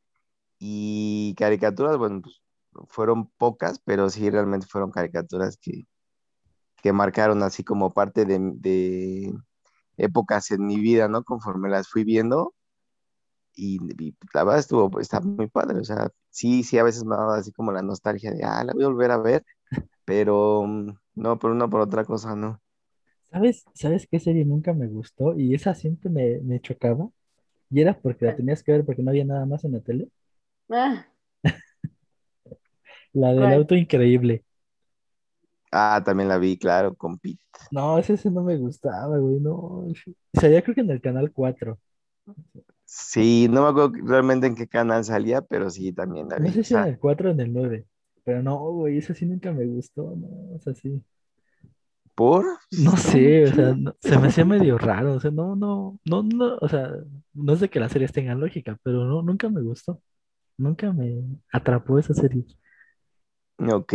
[0.60, 2.41] y caricaturas, bueno, pues
[2.89, 5.86] fueron pocas, pero sí realmente fueron caricaturas que,
[6.83, 9.33] que marcaron así como parte de, de
[9.97, 11.23] épocas en mi vida, ¿no?
[11.25, 12.53] Conforme las fui viendo.
[13.55, 17.15] Y, y la verdad estuvo, está muy padre, o sea, sí, sí, a veces me
[17.15, 19.45] daba así como la nostalgia de, ah, la voy a volver a ver,
[20.05, 22.61] pero mm, no, por una por otra cosa, no.
[23.31, 25.37] ¿Sabes, ¿sabes qué serie nunca me gustó?
[25.37, 27.09] Y esa siempre me, me chocaba.
[27.71, 28.35] Y era porque la ¿Cuál?
[28.35, 30.09] tenías que ver porque no había nada más en la tele.
[30.69, 31.05] Ah,
[33.13, 33.53] La del ¿Cuál?
[33.53, 34.43] auto increíble.
[35.73, 37.41] Ah, también la vi, claro, con Pete.
[37.71, 39.53] No, ese, ese no me gustaba, güey, no.
[39.55, 39.93] O
[40.39, 41.79] sea, ya creo que en el canal 4.
[42.86, 46.47] Sí, no me acuerdo realmente en qué canal salía, pero sí, también la vi.
[46.47, 47.88] No sé si en sea, el 4 o en el 9.
[48.23, 51.03] Pero no, güey, ese sí nunca me gustó, no, o sea, sí.
[52.15, 52.45] ¿por?
[52.71, 56.23] No sé, o sea, no- se me hacía medio raro, o sea, no, no, no,
[56.23, 56.89] no, o sea,
[57.33, 60.01] no es de que las series tengan lógica, pero no, nunca me gustó.
[60.57, 62.45] Nunca me atrapó esa serie.
[63.57, 63.93] Ok.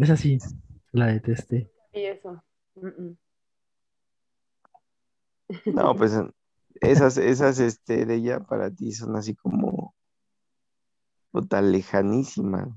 [0.00, 0.38] Es así,
[0.92, 1.70] la detesté.
[1.92, 2.42] Y eso.
[2.74, 3.18] Mm, mm.
[5.74, 6.18] No, pues
[6.80, 9.94] esas, esas, este, de ella para ti son así como,
[11.30, 12.68] puta, lejanísimas.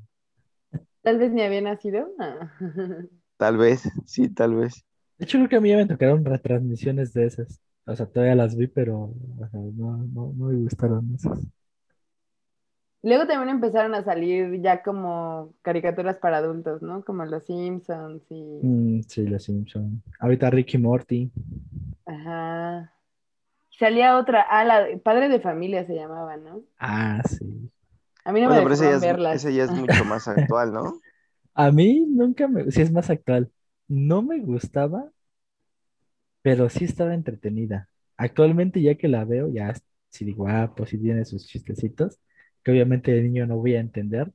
[1.01, 2.09] Tal vez ni había nacido.
[2.19, 2.51] Ah.
[3.37, 4.85] Tal vez, sí, tal vez.
[5.17, 7.61] De hecho, creo que a mí ya me tocaron retransmisiones de esas.
[7.85, 11.39] O sea, todavía las vi, pero o sea, no, no, no me gustaron esas.
[13.03, 17.03] Luego también empezaron a salir ya como caricaturas para adultos, ¿no?
[17.05, 18.63] Como Los Simpsons y...
[18.63, 20.01] Mm, sí, Los Simpson.
[20.19, 21.31] Ahorita Ricky Morty.
[22.05, 22.93] Ajá.
[23.71, 26.63] Salía otra, ah, la de- Padre de Familia se llamaba, ¿no?
[26.79, 27.71] Ah, sí.
[28.25, 31.01] A mí no me pero ese ya es, ese ya es mucho más actual, ¿no?
[31.55, 33.51] A mí nunca me, sí es más actual.
[33.87, 35.11] No me gustaba,
[36.41, 37.89] pero sí estaba entretenida.
[38.17, 39.73] Actualmente, ya que la veo, ya
[40.09, 42.19] sí digo, ah, pues sí tiene sus chistecitos,
[42.63, 44.31] que obviamente de niño no voy a entender,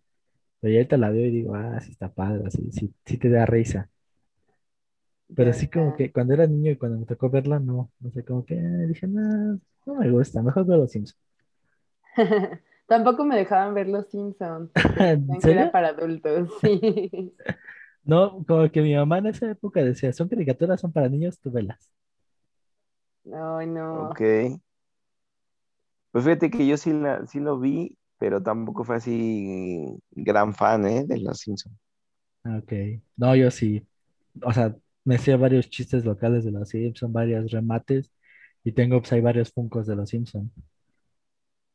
[0.60, 3.30] pero ya ahorita la veo y digo, ah, sí está padre, sí, sí, sí te
[3.30, 3.90] da risa.
[5.34, 8.24] Pero sí como que cuando era niño y cuando me tocó verla, no, no sé,
[8.24, 11.20] como que eh, dije, no, no me gusta, mejor veo Los Simpsons.
[12.86, 14.70] Tampoco me dejaban ver Los Simpsons.
[15.44, 17.34] era para adultos, sí.
[18.04, 21.50] No, como que mi mamá en esa época decía, son caricaturas, son para niños, tú
[21.50, 21.90] velas.
[23.30, 24.08] Ay, no.
[24.08, 24.20] Ok.
[26.10, 30.86] Pues fíjate que yo sí, la, sí lo vi, pero tampoco fue así gran fan,
[30.86, 31.04] ¿eh?
[31.06, 31.76] De Los Simpsons.
[32.44, 32.72] Ok.
[33.16, 33.86] No, yo sí.
[34.42, 38.12] O sea, me sé varios chistes locales de los Simpsons, varios remates,
[38.64, 40.50] y tengo pues hay varios funcos de los Simpsons.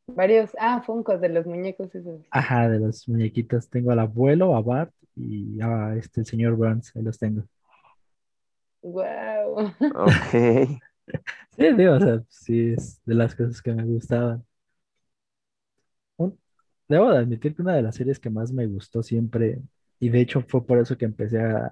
[0.08, 2.22] Varios, ah, Funkos de los muñecos esos.
[2.30, 3.70] Ajá, de los muñequitos.
[3.70, 7.44] Tengo al abuelo, a Bart y a este el señor Burns, ahí los tengo.
[8.82, 9.74] Wow.
[9.96, 10.80] Ok.
[11.58, 14.44] Sí, digo, o sea, sí, es de las cosas que me gustaban.
[16.94, 19.60] Debo de admitir que una de las series que más me gustó siempre,
[20.00, 21.72] y de hecho fue por eso que empecé a,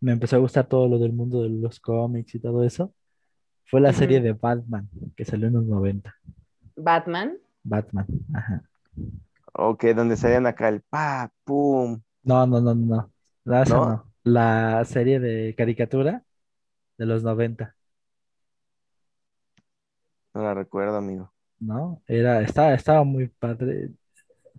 [0.00, 2.94] me empezó a gustar todo lo del mundo de los cómics y todo eso,
[3.66, 6.14] fue la serie de Batman, que salió en los 90.
[6.76, 7.38] Batman.
[7.64, 8.62] Batman, ajá.
[9.54, 12.00] Ok, donde salían acá el pa, pum.
[12.22, 13.12] No, no, no, no, no.
[13.44, 13.86] La, ¿No?
[13.86, 14.12] no.
[14.24, 16.24] La serie de caricatura
[16.98, 17.76] de los 90,
[20.34, 21.32] No la recuerdo, amigo.
[21.58, 22.02] ¿no?
[22.06, 23.90] Era, estaba, estaba muy padre.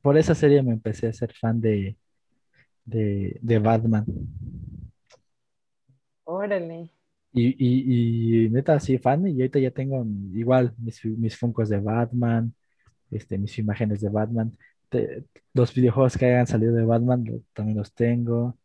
[0.01, 1.97] Por esa serie me empecé a ser fan de,
[2.85, 4.05] de, de Batman.
[6.25, 6.91] Órale.
[7.33, 11.79] Y, y, y neta, sí, fan, y ahorita ya tengo igual mis, mis Funkos de
[11.79, 12.53] Batman,
[13.11, 14.57] este, mis imágenes de Batman.
[14.89, 18.57] Te- los videojuegos que hayan salido de Batman lo- también los tengo.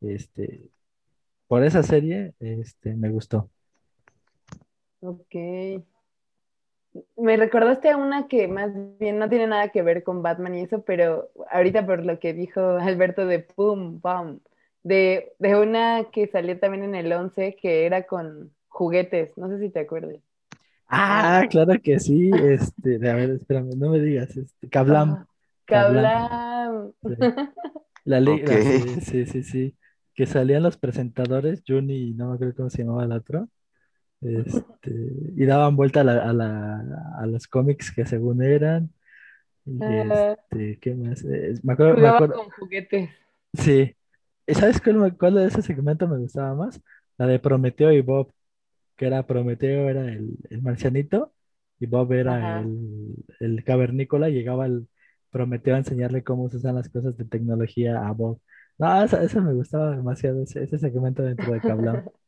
[0.00, 0.70] Este,
[1.48, 3.50] por esa serie, este, me gustó.
[5.00, 5.34] Ok.
[7.16, 10.60] Me recordaste a una que más bien no tiene nada que ver con Batman y
[10.62, 14.40] eso, pero ahorita por lo que dijo Alberto de Pum, Pum,
[14.84, 19.58] de, de una que salió también en el 11 que era con juguetes, no sé
[19.58, 20.16] si te acuerdas.
[20.88, 22.30] Ah, claro que sí.
[22.38, 24.36] Este, a ver, espérame, no me digas.
[24.36, 25.18] Este, Kablam.
[25.18, 25.26] Ah,
[25.66, 26.92] Kablam.
[28.04, 28.62] La li- la- Ok.
[28.62, 29.76] sí, sí, sí, sí.
[30.14, 33.48] Que salían los presentadores, Juni, y no me acuerdo cómo se llamaba el otro.
[34.20, 34.90] Este,
[35.36, 36.84] y daban vuelta a, la- a, la-
[37.20, 38.90] a los cómics que según eran.
[39.66, 41.24] Este, ¿qué más?
[41.62, 43.10] Me acuerdo, me acuerdo, con juguetes.
[43.54, 43.94] sí.
[44.46, 46.80] ¿Y ¿Sabes cuál, cuál de ese segmento me gustaba más?
[47.18, 48.32] La de Prometeo y Bob,
[48.96, 51.34] que era Prometeo era el, el marcianito
[51.80, 54.88] y Bob era el, el cavernícola, y llegaba el
[55.30, 58.40] Prometeo a enseñarle cómo se usan las cosas de tecnología a Bob.
[58.78, 62.04] No, eso me gustaba demasiado, ese, ese segmento dentro de Kablam.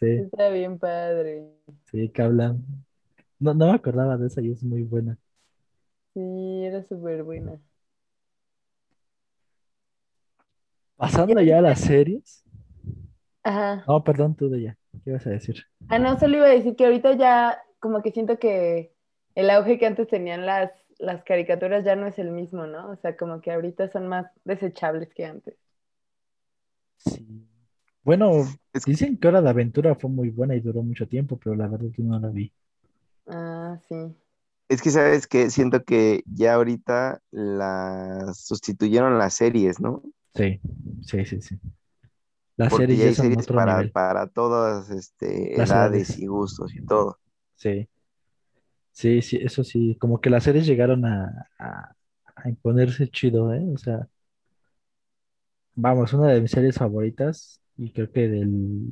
[0.00, 1.50] Sí, Está bien padre.
[1.90, 2.64] sí, Kablam.
[3.40, 5.18] No, no me acordaba de esa y es muy buena.
[6.14, 6.20] Sí,
[6.66, 7.60] era súper buena.
[10.96, 12.44] Pasando ya a las series.
[13.44, 13.86] Ajá.
[13.86, 14.78] No, perdón, tú de ya.
[15.04, 15.66] ¿Qué ibas a decir?
[15.88, 18.94] Ah, no, solo iba a decir que ahorita ya como que siento que
[19.34, 22.90] el auge que antes tenían las, las caricaturas ya no es el mismo, ¿no?
[22.90, 25.56] O sea, como que ahorita son más desechables que antes.
[26.98, 27.48] Sí.
[28.02, 31.54] Bueno, Es- dicen que Hora de Aventura fue muy buena y duró mucho tiempo, pero
[31.56, 32.52] la verdad que no la vi.
[33.26, 33.96] Ah, sí.
[34.68, 40.02] Es que, ¿sabes que Siento que ya ahorita las sustituyeron las series, ¿no?
[40.34, 40.60] Sí,
[41.02, 41.60] sí, sí, sí.
[42.56, 43.92] Las Porque series ya ya hay son series otro para, nivel.
[43.92, 46.18] para todas este, Las edades edades.
[46.18, 47.18] y gustos y todo.
[47.56, 47.88] Sí,
[48.92, 49.96] sí, sí, eso sí.
[50.00, 51.96] Como que las series llegaron a, a,
[52.36, 53.64] a imponerse chido, ¿eh?
[53.74, 54.08] O sea,
[55.74, 58.88] vamos, una de mis series favoritas, y creo que del,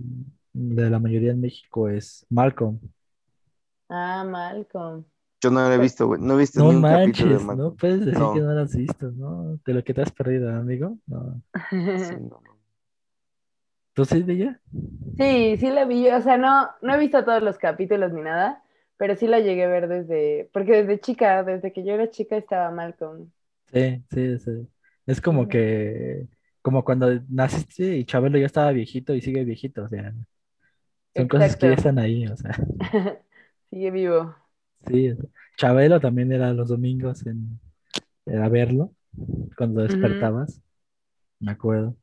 [0.53, 2.79] de la mayoría en México es Malcolm.
[3.89, 5.05] Ah, Malcolm.
[5.41, 6.21] Yo no lo he Pues- visto, güey.
[6.21, 7.77] No he visto No ni un capítulo de manches, no Malcolm.
[7.77, 8.35] puedes decir No.
[8.35, 9.59] que no lo has visto, ¿no?
[9.65, 10.99] De lo que te has perdido, amigo.
[11.07, 11.41] No.
[11.71, 12.41] Sí, no.
[13.95, 14.61] ¿Tú sí de ella?
[15.17, 16.09] Sí, sí la vi.
[16.09, 18.63] O sea, no, no he visto todos los capítulos ni nada,
[18.97, 22.37] pero sí la llegué a ver desde, porque desde chica, desde que yo era chica
[22.37, 23.31] estaba Malcolm.
[23.73, 24.69] Sí, sí, sí.
[25.07, 26.27] Es como que,
[26.63, 30.13] como cuando naciste y Chabelo ya estaba viejito y sigue viejito, o sea,
[31.17, 32.53] son cosas que ya están ahí, o sea,
[33.71, 34.35] Sigue vivo.
[34.87, 35.15] sí.
[35.57, 37.59] Chabelo también era los domingos en,
[38.27, 38.93] era verlo,
[39.57, 40.61] cuando despertabas,
[41.41, 41.97] me acuerdo.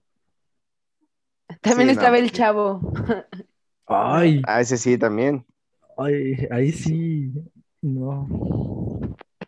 [1.61, 2.79] También Sí, no, estaba el chavo.
[3.87, 5.45] Ay, Ah, ese sí también.
[5.97, 7.31] ay, ahí sí,
[7.81, 8.27] no,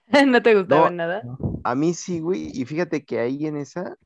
[0.27, 0.95] ¿No te gustaba No.
[0.95, 1.23] nada?
[1.23, 1.59] no.
[1.63, 2.49] A mí sí, güey.
[2.53, 3.97] Y fíjate que ahí en esa,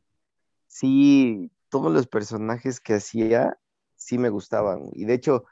[0.72, 3.57] sí, todos los personajes que hacía,
[3.95, 4.89] sí me gustaban.
[4.93, 5.43] Y de hecho,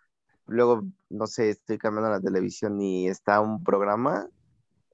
[0.48, 4.30] luego, no sé, estoy cambiando la televisión y está un programa,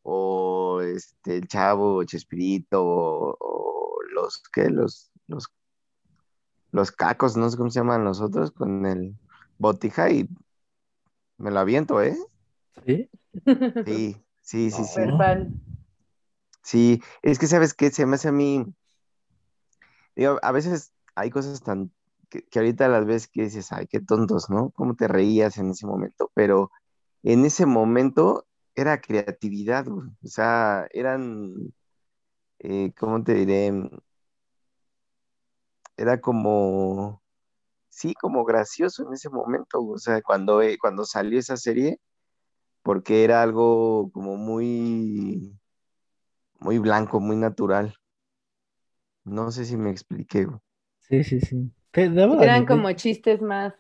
[0.02, 4.70] o este, el Chavo, o Chespirito, o, o los, ¿qué?
[4.70, 5.48] Los, los,
[6.72, 9.16] los cacos, no sé cómo se llaman los otros, con el
[9.60, 10.28] botija y
[11.38, 12.18] me lo aviento, ¿eh?
[12.84, 13.10] ¿Sí?
[13.86, 15.02] Sí, sí, sí, sí.
[16.64, 18.66] Sí, es que sabes qué, se me hace a mí,
[20.42, 21.92] a veces hay cosas tan,
[22.30, 24.72] que, ahorita las ves que dices, ay, qué tontos, ¿no?
[24.72, 26.32] ¿Cómo te reías en ese momento?
[26.34, 26.72] Pero
[27.24, 29.88] en ese momento era creatividad.
[29.90, 31.74] O sea, eran,
[32.60, 33.72] eh, ¿cómo te diré?
[35.98, 37.22] Era como,
[37.90, 42.00] sí, como gracioso en ese momento, o sea, cuando, eh, cuando salió esa serie,
[42.84, 45.58] porque era algo como muy
[46.60, 47.96] muy blanco, muy natural.
[49.26, 50.46] No sé si me expliqué.
[50.46, 50.60] güey.
[51.02, 51.72] Sí, sí, sí.
[51.94, 53.74] Eran admitir- como chistes más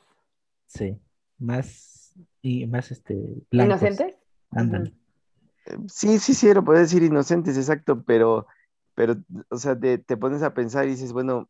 [0.67, 0.99] Sí,
[1.37, 3.15] más y más este
[3.51, 3.81] blancos.
[3.81, 4.15] inocentes.
[4.51, 4.93] Ándale.
[5.65, 8.45] Eh, Sí, sí, sí, lo puedes decir inocentes, exacto, pero,
[8.95, 9.15] pero,
[9.49, 11.49] o sea, te, te pones a pensar y dices, bueno,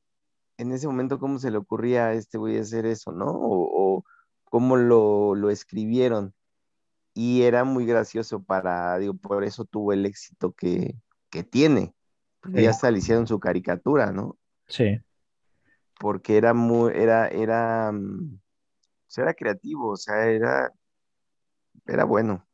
[0.57, 3.25] en ese momento, ¿cómo se le ocurría a este güey hacer eso, no?
[3.27, 4.05] O, o
[4.45, 6.33] cómo lo, lo escribieron.
[7.15, 10.95] Y era muy gracioso para, digo, por eso tuvo el éxito que,
[11.31, 11.94] que tiene.
[12.53, 14.37] Ya hasta le hicieron su caricatura, ¿no?
[14.67, 14.99] Sí.
[15.99, 18.39] porque era muy, era, era, mm, o
[19.07, 20.73] sea, era creativo, o sea, era,
[21.87, 22.45] era bueno.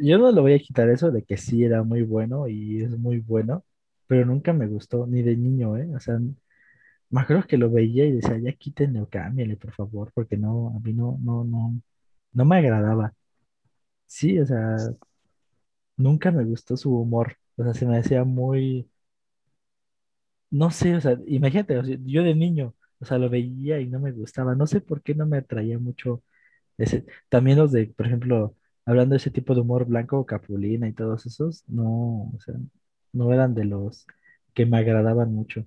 [0.00, 2.90] Yo no le voy a quitar eso de que sí era muy bueno y es
[2.98, 3.64] muy bueno,
[4.06, 5.94] pero nunca me gustó, ni de niño, ¿eh?
[5.94, 6.18] O sea,
[7.10, 10.68] me acuerdo que lo veía y decía, ya quítenle o cámbiale, por favor, porque no,
[10.76, 11.80] a mí no, no, no,
[12.32, 13.14] no me agradaba.
[14.06, 14.76] Sí, o sea,
[15.96, 17.36] nunca me gustó su humor.
[17.56, 18.88] O sea, se me hacía muy,
[20.50, 23.86] no sé, o sea, imagínate, o sea, yo de niño, o sea, lo veía y
[23.88, 24.54] no me gustaba.
[24.54, 26.22] No sé por qué no me atraía mucho
[26.78, 27.06] ese.
[27.28, 31.26] También los de, por ejemplo, hablando de ese tipo de humor blanco, Capulina y todos
[31.26, 32.54] esos, no, o sea,
[33.12, 34.06] no eran de los
[34.54, 35.66] que me agradaban mucho.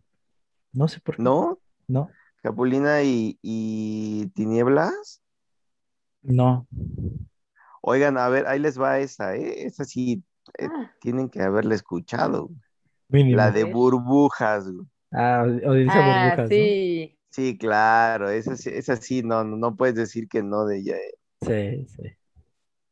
[0.74, 1.24] No sé por qué.
[1.24, 1.60] ¿No?
[1.88, 5.22] No, Capulina y, y Tinieblas.
[6.24, 6.68] no.
[7.82, 9.66] Oigan, a ver, ahí les va esa, ¿eh?
[9.66, 10.24] Esa sí,
[10.60, 12.52] eh, Ah, tienen que haberla escuchado.
[13.10, 13.32] Mínimo.
[13.32, 14.70] La de burbujas.
[14.72, 14.88] güey.
[15.12, 16.78] Ah, Odisea ah, Burbujas, ¿no?
[16.88, 17.18] sí.
[17.32, 20.98] Sí, claro, esa, sí- esa sí, no, no no puedes decir que no de ella.
[20.98, 21.16] ¿eh?
[21.42, 22.18] Sí, sí.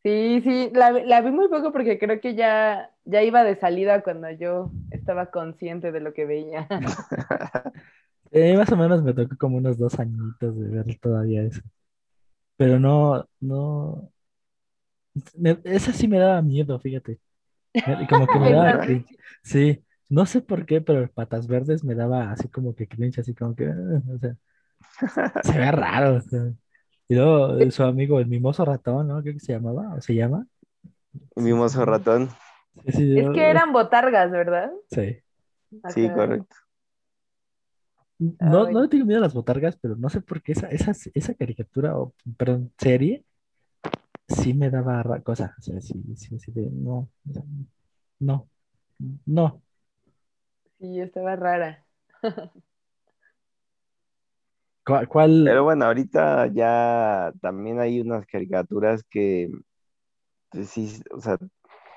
[0.04, 4.04] Sí, sí, la, la vi muy poco porque creo que ya, ya iba de salida
[4.04, 6.68] cuando yo estaba consciente de lo que veía.
[8.32, 11.62] Eh, más o menos me tocó como unos dos añitos de ver todavía eso.
[12.58, 14.12] Pero no, no.
[15.36, 17.20] me- esa sí me daba miedo, fíjate.
[17.84, 19.16] Me- Como que me daba cringe.
[19.44, 23.20] Sí, no sé por qué, pero el Patas Verdes me daba así como que cringe,
[23.20, 24.36] así como que, ah, o sea,
[25.42, 26.16] se ve raro.
[26.18, 26.54] o sea.
[27.08, 29.22] Y luego su amigo, el mimoso ratón, ¿no?
[29.22, 30.48] Creo que se llamaba, o se llama.
[31.36, 32.30] Sí, Mimoso sí, ratón.
[32.86, 34.72] sí, sí, Es yo- que eran botargas, ¿verdad?
[34.90, 35.18] Sí.
[35.90, 36.16] Sí, Ajá.
[36.16, 36.56] correcto.
[38.40, 40.92] No, no le tengo miedo a las botargas, pero no sé por qué esa, esa,
[41.14, 43.26] esa caricatura, o perdón, serie,
[44.28, 45.56] sí me daba cosa.
[45.60, 47.10] O sea, sí, sí, sí, de, no,
[48.20, 48.50] no,
[49.26, 49.62] no.
[50.80, 51.86] Sí, estaba rara.
[54.86, 55.08] ¿Cuál?
[55.08, 59.50] cuál- Pero bueno, ahorita ya también hay unas caricaturas que,
[60.52, 61.38] pues sí, o sea,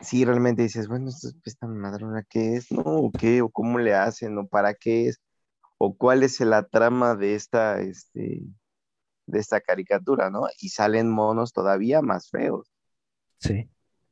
[0.01, 2.70] sí realmente dices, bueno, esto es esta madrona, ¿qué es?
[2.72, 2.83] ¿No?
[2.85, 3.43] ¿O qué?
[3.43, 4.39] ¿O cómo le hacen?
[4.39, 5.20] ¿O para qué es?
[5.79, 8.43] ¿O cuál es la trama de esta, este,
[9.29, 10.47] de esta caricatura, ¿no?
[10.61, 12.70] Y salen monos todavía más feos.
[13.41, 13.70] Sí,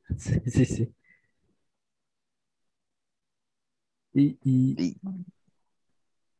[0.18, 0.94] sí, sí, sí.
[4.12, 4.74] Y, y...
[4.82, 5.00] Y,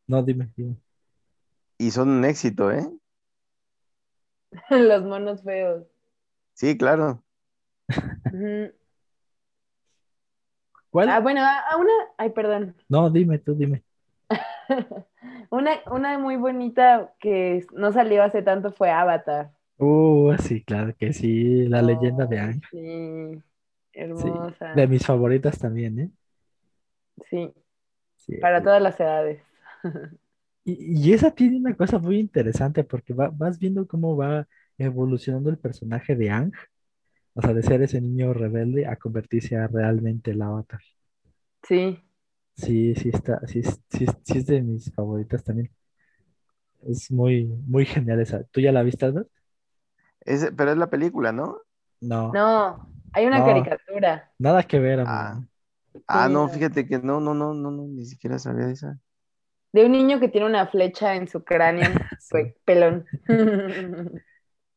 [0.08, 0.76] No, dime, dime.
[1.78, 2.86] y son un éxito, ¿eh?
[4.70, 5.84] Los monos feos.
[6.54, 7.22] Sí, claro.
[10.92, 12.74] Ah, bueno, a una, ay, perdón.
[12.88, 13.84] No, dime tú, dime.
[15.50, 19.52] Una, una muy bonita que no salió hace tanto fue Avatar.
[19.78, 22.60] Uh, sí, claro que sí, la leyenda de Ay, Aang.
[22.70, 23.42] Sí,
[24.14, 24.72] Sí, hermosa.
[24.72, 26.10] de mis favoritas también, ¿eh?
[27.30, 27.52] Sí,
[28.16, 28.34] Sí.
[28.40, 29.42] para todas las edades.
[30.64, 34.46] Y, y esa tiene una cosa muy interesante porque va- vas viendo cómo va
[34.78, 36.52] evolucionando el personaje de Aang,
[37.34, 40.80] o sea, de ser ese niño rebelde a convertirse a realmente el avatar.
[41.62, 42.02] Sí,
[42.56, 45.70] Sí, sí está, sí, es- sí, es- sí es de mis favoritas también.
[46.82, 48.44] Es muy, muy genial esa.
[48.44, 49.28] ¿Tú ya la viste, Albert?
[50.20, 51.58] Es- pero es la película, ¿no?
[52.00, 53.46] No, no, hay una No.
[53.46, 54.30] caricatura.
[54.38, 55.32] nada que ver, Ah.
[55.32, 55.48] amigo.
[56.06, 58.98] Ah, Sí, no, fíjate que no, no, no, no, no, ni siquiera sabía de esa.
[59.72, 61.88] De un niño que tiene una flecha en su cráneo,
[62.20, 62.32] Sí.
[62.32, 63.06] pe- pelón.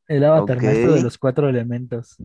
[0.08, 2.18] El avatar maestro de los cuatro elementos.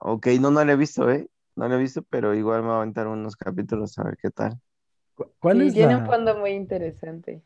[0.00, 1.28] Ok, no, no la he visto, ¿eh?
[1.56, 4.30] No la he visto, pero igual me voy a aventar unos capítulos a ver qué
[4.30, 4.60] tal.
[5.14, 7.42] ¿Cu- ¿Cuál Sí, es tiene un fondo muy interesante.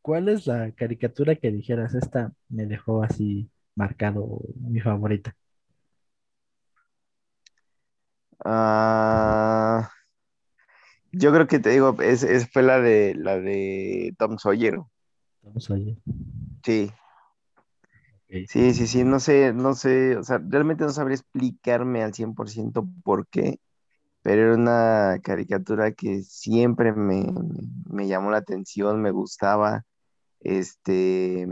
[0.00, 5.36] cuál es la caricatura que dijeras, esta me dejó así marcado, mi favorita?
[8.44, 9.90] Ah,
[11.12, 14.78] yo creo que te digo, es, es- fue la de la de Tom Sawyer.
[15.46, 15.96] A oír.
[16.64, 16.92] Sí,
[18.28, 22.86] Sí, sí, sí, no sé, no sé, o sea, realmente no sabría explicarme al 100%
[23.04, 23.60] por qué,
[24.22, 27.26] pero era una caricatura que siempre me,
[27.90, 29.84] me llamó la atención, me gustaba,
[30.40, 31.48] este,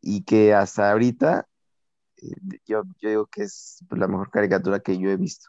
[0.00, 1.48] y que hasta ahorita
[2.18, 2.30] eh,
[2.66, 5.48] yo, yo digo que es pues, la mejor caricatura que yo he visto.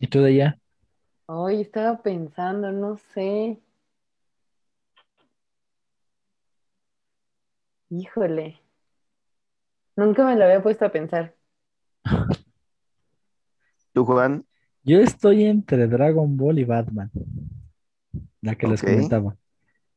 [0.00, 0.58] ¿Y tú de ella?
[1.26, 3.60] Hoy estaba pensando, no sé.
[7.90, 8.60] Híjole.
[9.96, 11.34] Nunca me lo había puesto a pensar.
[13.92, 14.44] ¿Tú, Juan?
[14.84, 17.10] Yo estoy entre Dragon Ball y Batman,
[18.40, 19.36] la que les comentaba.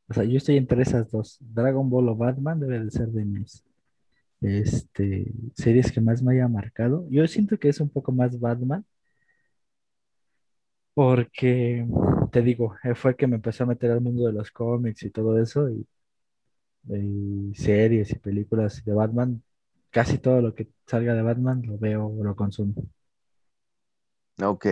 [0.10, 1.38] O sea, yo estoy entre esas dos.
[1.40, 3.64] Dragon Ball o Batman debe de ser de mis
[4.42, 7.08] este, series que más me haya marcado.
[7.10, 8.86] Yo siento que es un poco más Batman,
[10.94, 11.88] porque
[12.32, 15.40] te digo, fue que me empezó a meter al mundo de los cómics y todo
[15.42, 15.86] eso, y,
[16.88, 19.42] y series y películas de Batman.
[19.90, 22.74] Casi todo lo que salga de Batman lo veo o lo consumo.
[24.42, 24.66] Ok.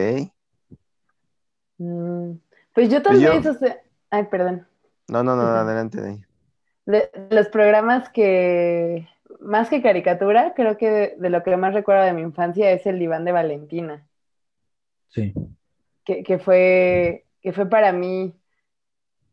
[1.77, 2.33] Mm,
[2.73, 3.77] Pues yo Pues yo- vez, o sea,
[4.09, 4.67] ay, perdón.
[5.07, 6.25] No, no, no, adelante.
[6.85, 9.07] De los programas que,
[9.39, 12.85] más que caricatura, creo que de, de lo que más recuerdo de mi infancia es
[12.85, 14.07] el diván de Valentina,
[15.09, 15.33] Sí.
[16.05, 18.33] que, que fue, que fue para mí,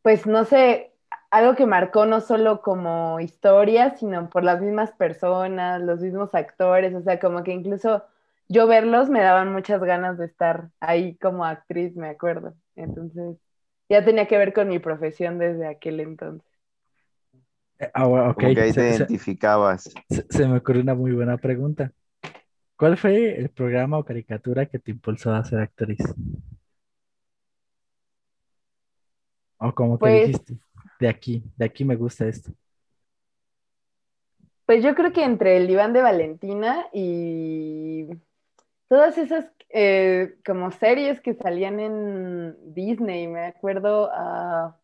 [0.03, 0.93] pues no sé,
[1.31, 6.95] algo que marcó no solo como historia, sino por las mismas personas, los mismos actores,
[6.95, 8.05] o sea, como que incluso
[8.49, 12.55] yo verlos me daban muchas ganas de estar ahí como actriz, me acuerdo.
[12.77, 13.37] Entonces,
[13.89, 16.47] ya tenía que ver con mi profesión desde aquel entonces.
[17.79, 19.93] Eh, ah, bueno, ok, Como que ahí se- te identificabas.
[20.09, 21.93] Se, se me ocurrió una muy buena pregunta.
[22.77, 25.99] ¿Cuál fue el programa o caricatura que te impulsó a ser actriz?
[29.59, 30.59] O como que Pues- dijiste,
[31.01, 32.53] de aquí, de aquí me gusta esto.
[34.67, 38.09] Pues yo creo que entre el diván de Valentina y
[38.89, 44.77] todas esas eh, como series que salían en Disney, me acuerdo a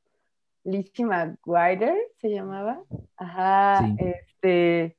[0.64, 2.82] Lizzie McGuire, se llamaba.
[3.16, 3.96] Ajá, Sí.
[3.98, 4.96] este,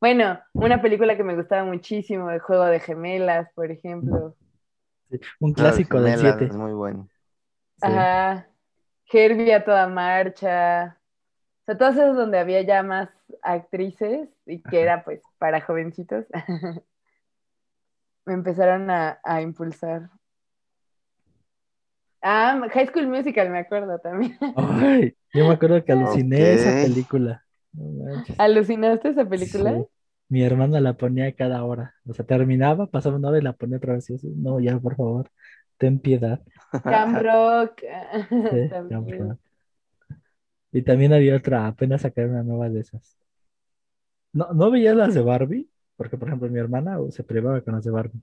[0.00, 4.36] bueno, una película que me gustaba muchísimo, de Juego de Gemelas, por ejemplo.
[5.10, 6.44] Sí, Un clásico del Gemelas, 7.
[6.46, 7.08] Es muy bueno.
[7.80, 8.48] Ajá,
[9.10, 10.98] Herbie a toda marcha.
[11.62, 13.10] O sea, todas esas donde había ya más
[13.42, 16.26] actrices y que era pues para jovencitos.
[18.26, 20.10] Me empezaron a, a impulsar.
[22.20, 24.36] Ah, High School Musical, me acuerdo también.
[24.56, 27.44] Ay, yo me acuerdo que aluciné esa película.
[27.72, 28.24] No.
[28.38, 29.72] ¿Alucinaste esa película?
[29.72, 29.86] Sí.
[30.30, 31.94] Mi hermana la ponía cada hora.
[32.06, 34.10] O sea, terminaba, pasaba una hora y la ponía otra vez.
[34.10, 35.30] Y yo, no, ya, por favor,
[35.78, 36.40] ten piedad.
[36.86, 37.14] Cam
[38.50, 38.56] Sí,
[39.18, 39.38] Rock.
[40.72, 43.18] Y también había otra, apenas sacaron una nueva de esas.
[44.32, 45.70] ¿No, ¿No veías las de Barbie?
[45.96, 48.20] Porque, por ejemplo, mi hermana se privaba con las de Barbie.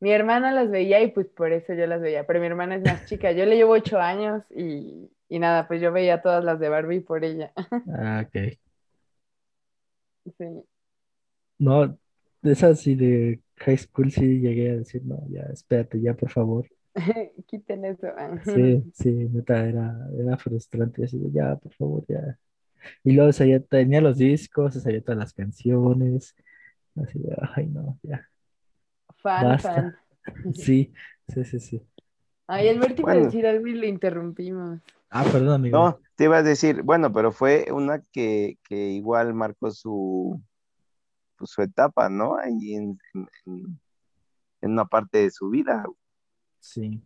[0.00, 2.82] Mi hermana las veía y pues por eso yo las veía, pero mi hermana es
[2.82, 6.58] más chica, yo le llevo ocho años y, y nada, pues yo veía todas las
[6.58, 7.52] de Barbie por ella.
[7.86, 8.58] Ah, ok.
[10.38, 10.64] Sí.
[11.58, 11.98] No,
[12.42, 16.30] de esas sí de high school sí llegué a decir, no, ya, espérate, ya, por
[16.30, 16.66] favor.
[17.46, 18.08] Quiten eso.
[18.44, 22.38] Sí, sí, neta, era, era frustrante, así de, ya, por favor, ya.
[23.04, 26.34] Y luego se sabía- tenía los discos, se sabía todas las canciones,
[26.96, 28.28] así de, ay, no, ya,
[29.22, 29.72] Fan, basta.
[29.72, 29.96] fan.
[30.54, 30.92] Sí,
[31.28, 31.82] sí, sí, sí.
[32.46, 33.26] Ay, Alberto iba a Bueno.
[33.26, 34.80] decir algo y lo interrumpimos.
[35.10, 35.78] Ah, perdón, amigo.
[35.78, 40.40] No, te iba a decir, bueno, pero fue una que, que igual marcó su,
[41.40, 42.36] pues, su etapa, ¿no?
[42.36, 42.98] Ahí en,
[43.46, 43.80] en-
[44.62, 45.84] una parte de su vida.
[46.60, 47.02] Sí.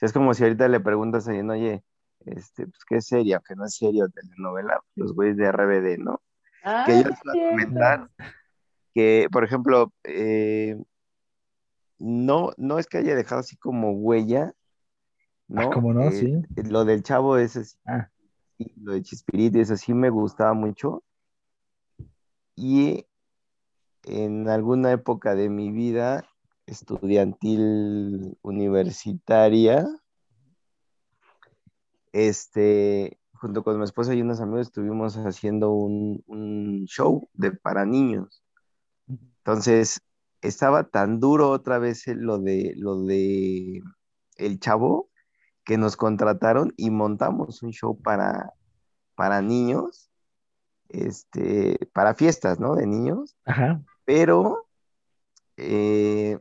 [0.00, 1.84] Es como si ahorita le preguntas a alguien, oye,
[2.26, 3.34] este, pues, ¿qué serie?
[3.34, 6.22] Aunque no es serie o telenovela, los güeyes de RBD, ¿no?
[6.62, 7.50] Ah, Que yo es te iba a cierto.
[7.50, 8.10] comentar
[8.94, 10.80] que, por ejemplo, eh,
[11.98, 14.54] no, no es que haya dejado así como huella, Ah,
[15.48, 15.70] ¿no?
[15.72, 16.02] ¿cómo no?
[16.02, 16.42] Eh, Sí.
[16.70, 18.08] Lo del chavo ese sí, Ah,
[18.76, 21.02] lo de Chespirito, eso sí me gustaba mucho.
[22.56, 23.06] Y
[24.04, 26.24] en alguna época de mi vida
[26.66, 29.86] estudiantil universitaria,
[32.12, 37.84] este, junto con mi esposa y unos amigos estuvimos haciendo un, un show de para
[37.86, 38.42] niños.
[39.08, 40.00] Entonces,
[40.42, 43.82] estaba tan duro otra vez lo de lo de
[44.36, 45.10] el chavo
[45.64, 48.52] que nos contrataron y montamos un show para,
[49.14, 50.09] para niños,
[50.90, 52.74] este, para fiestas, ¿no?
[52.74, 53.82] De niños, ajá.
[54.04, 54.66] pero
[55.56, 56.38] eh,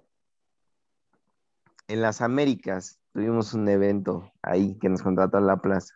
[1.87, 5.95] en las Américas tuvimos un evento ahí que nos contrató a la plaza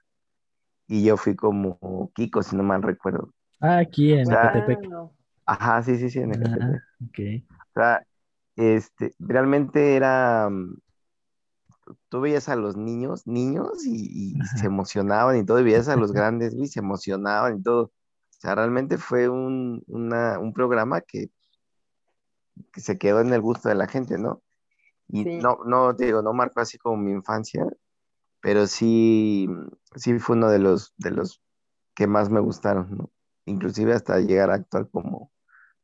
[0.88, 3.34] y yo fui como Kiko, si no mal recuerdo.
[3.62, 4.90] Ah, aquí en O sea, Ecatepec.
[5.46, 6.82] Ajá, sí, sí, sí, en Ah, Ecatepec.
[7.08, 7.20] ok.
[7.60, 8.06] O sea,
[8.56, 10.50] este, realmente era,
[12.10, 16.12] tú veías a los niños, niños y, se emocionaban y todo, y veías a los
[16.14, 17.92] grandes y se emocionaban y todo.
[18.38, 21.32] O sea, realmente fue un, una- un programa que,
[22.72, 24.42] que se quedó en el gusto de la gente, ¿no?
[25.10, 25.40] Y Sí.
[25.42, 27.66] no, no, te digo, no marcó así como mi infancia,
[28.42, 29.48] pero sí,
[29.96, 31.42] sí fue uno de los, de los
[31.96, 33.12] que más me gustaron, ¿no?
[33.46, 35.32] Inclusive hasta llegar a actuar como,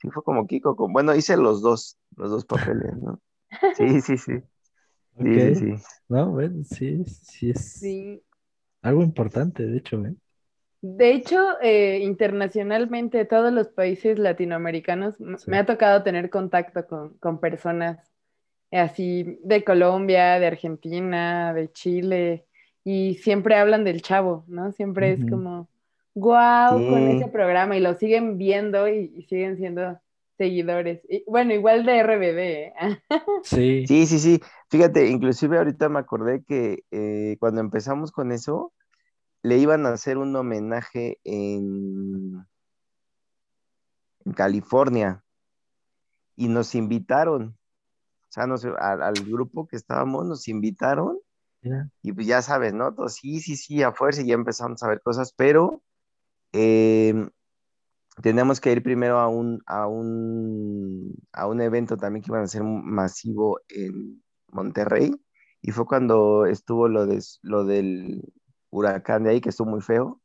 [0.02, 3.22] sí fue como Kiko, como- bueno, hice los dos, los dos papeles, ¿no?
[3.74, 4.42] Sí, sí, sí,
[5.20, 5.56] sí, sí, Ok.
[5.56, 5.76] sí.
[6.10, 8.24] No, bueno, sí, sí es Sí.
[8.82, 10.16] algo importante, de hecho, ¿eh?
[10.82, 15.52] De hecho, eh, internacionalmente, todos los países latinoamericanos, Sí.
[15.52, 18.00] me ha tocado tener contacto con, con personas
[18.72, 22.46] así de Colombia, de Argentina, de Chile,
[22.84, 24.72] y siempre hablan del Chavo, ¿no?
[24.72, 25.68] Siempre es como,
[26.16, 27.18] wow, con Sí.
[27.18, 30.00] ese programa, y lo siguen viendo y, y siguen siendo
[30.38, 31.02] seguidores.
[31.10, 32.74] Y, bueno, igual de RBD, ¿eh?
[33.44, 33.86] Sí.
[33.88, 34.40] Sí, sí, sí.
[34.70, 38.72] Fíjate, inclusive ahorita me acordé que eh, cuando empezamos con eso,
[39.44, 42.46] le iban a hacer un homenaje en,
[44.26, 45.22] en California
[46.36, 47.58] y nos invitaron.
[48.30, 51.20] O sea, nos- al, al grupo que estábamos nos invitaron
[52.04, 52.96] y pues ya sabes, ¿no?
[53.10, 55.84] Sí, sí, sí, a fuerza y ya empezamos a ver cosas, pero
[56.54, 57.14] eh,
[58.22, 62.48] teníamos que ir primero a un, a un, a un evento también que iban a
[62.48, 65.12] ser masivo en Monterrey
[65.62, 68.22] y fue cuando estuvo lo, de, lo del
[68.72, 70.22] huracán de ahí, que estuvo muy feo,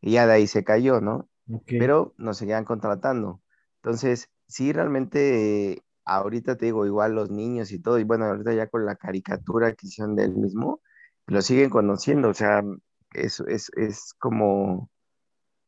[0.00, 1.28] y ya de ahí se cayó, ¿no?
[1.52, 1.64] Ok.
[1.78, 3.40] pero nos seguían contratando.
[3.82, 8.54] Entonces, sí, realmente, eh, ahorita te digo, igual los niños y todo, y bueno, ahorita
[8.54, 10.80] ya con la caricatura que hicieron del mismo,
[11.26, 12.62] lo siguen conociendo, o sea,
[13.14, 14.90] es, es, es como,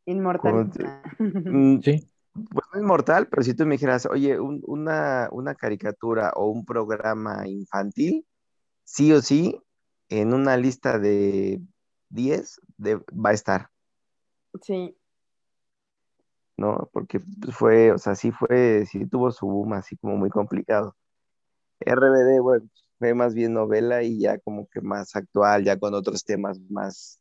[0.07, 0.71] Inmortal.
[0.73, 0.91] como
[1.45, 2.11] mm, Sí.
[2.35, 6.49] pues no es mortal, pero si tú me dijeras, oye, un- una, una caricatura o
[6.49, 8.27] un programa infantil,
[8.85, 9.61] sí o sí,
[10.09, 11.61] en una lista de
[12.09, 13.71] 10 de- va a estar.
[14.63, 14.97] Sí,
[16.57, 16.89] ¿no?
[16.93, 17.21] Porque
[17.53, 20.97] fue, o sea, sí fue, sí tuvo su boom así como muy complicado.
[21.81, 26.25] RBD, bueno, fue más bien novela y ya como que más actual, ya con otros
[26.25, 27.21] temas más,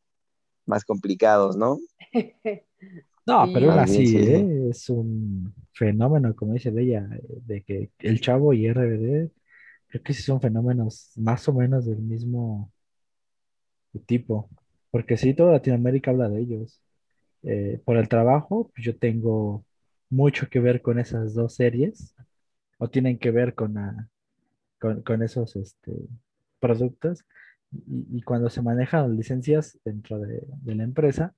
[0.68, 1.80] más complicados, ¿no?
[3.26, 4.26] No, pero aún así, sí, sí.
[4.28, 4.70] ¿eh?
[4.70, 7.08] Es un fenómeno, como dice Bella,
[7.46, 9.32] de que el Chavo y RBD,
[9.88, 12.72] creo que sí son fenómenos más o menos del mismo
[14.06, 14.50] tipo,
[14.94, 16.82] porque sí, toda Latinoamérica habla de ellos.
[17.44, 19.66] Eh, por el trabajo, pues yo tengo
[20.10, 22.16] mucho que ver con esas dos series,
[22.80, 24.10] o tienen que ver con, la-
[24.80, 25.94] con, con esos este,
[26.60, 27.26] productos,
[27.72, 31.36] y, y cuando se manejan las licencias dentro de, de la empresa,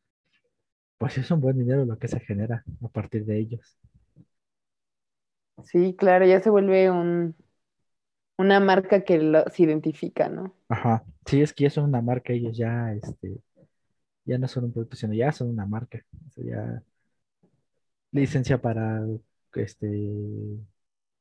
[0.98, 3.78] pues es un buen dinero lo que se genera a partir de ellos.
[5.66, 7.36] Sí, claro, ya se vuelve un,
[8.38, 10.56] una marca que los identifica, ¿no?
[10.70, 11.04] Ajá.
[11.26, 13.38] Sí, es que ya son una marca, ellos ya, este,
[14.26, 16.04] ya no son un producto, sino ya son una marca.
[16.28, 16.84] O sea, ya
[18.12, 19.06] licencia para,
[19.56, 19.88] este,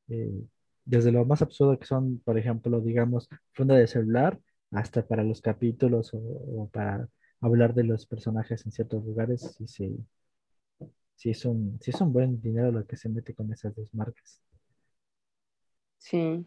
[0.09, 0.45] eh,
[0.85, 4.41] desde lo más absurdo que son, por ejemplo, digamos, funda de celular,
[4.71, 7.09] hasta para los capítulos o, para
[7.41, 10.07] hablar de los personajes en ciertos lugares, sí, sí,
[11.17, 13.93] sí es un, sí es un buen dinero lo que se mete con esas dos
[13.95, 14.41] marcas.
[15.99, 16.47] Sí.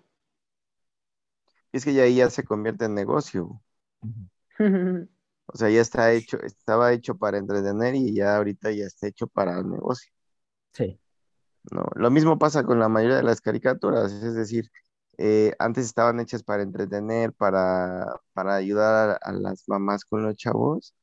[1.71, 3.61] Es que ya ahí ya se convierte en negocio.
[5.47, 9.27] O sea, ya está hecho, estaba hecho para entretener y ya ahorita ya está hecho
[9.27, 10.11] para el negocio.
[10.73, 10.99] Sí.
[11.71, 14.69] No, lo mismo pasa con la mayoría de las caricaturas, es decir,
[15.17, 20.95] eh, antes estaban hechas para entretener, para, para ayudar a, las mamás con los chavos,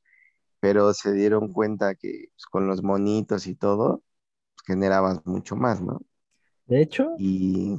[0.60, 4.02] pero se dieron cuenta que pues, con los monitos y todo,
[4.54, 6.00] pues, generabas mucho más, ¿no?
[6.66, 7.76] De hecho, Y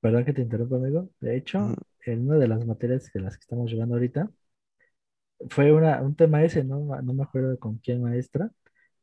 [0.00, 1.08] perdón que te interrumpa, amigo.
[1.20, 1.74] De hecho,
[2.06, 4.28] en una de las materias de las que estamos llevando ahorita,
[5.48, 6.80] fue una, un tema ese, ¿no?
[7.02, 8.50] No me acuerdo con quién maestra,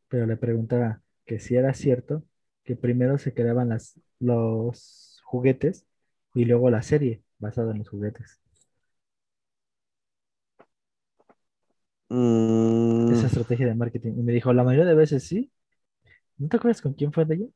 [0.09, 2.23] pero le preguntaba que si era cierto
[2.63, 5.87] que primero se creaban las, los juguetes
[6.33, 8.41] y luego la serie basada en los juguetes.
[12.09, 12.17] mm,
[13.09, 14.13] Esa estrategia de marketing.
[14.17, 15.51] Y me dijo, la mayoría de veces sí.
[16.37, 17.47] ¿No te acuerdas con quién fue de ella?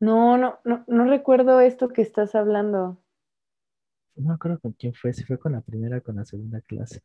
[0.00, 2.96] No, no, no, no recuerdo esto que estás hablando.
[4.16, 6.60] No me acuerdo con quién fue, si fue con la primera o con la segunda
[6.60, 7.00] clase.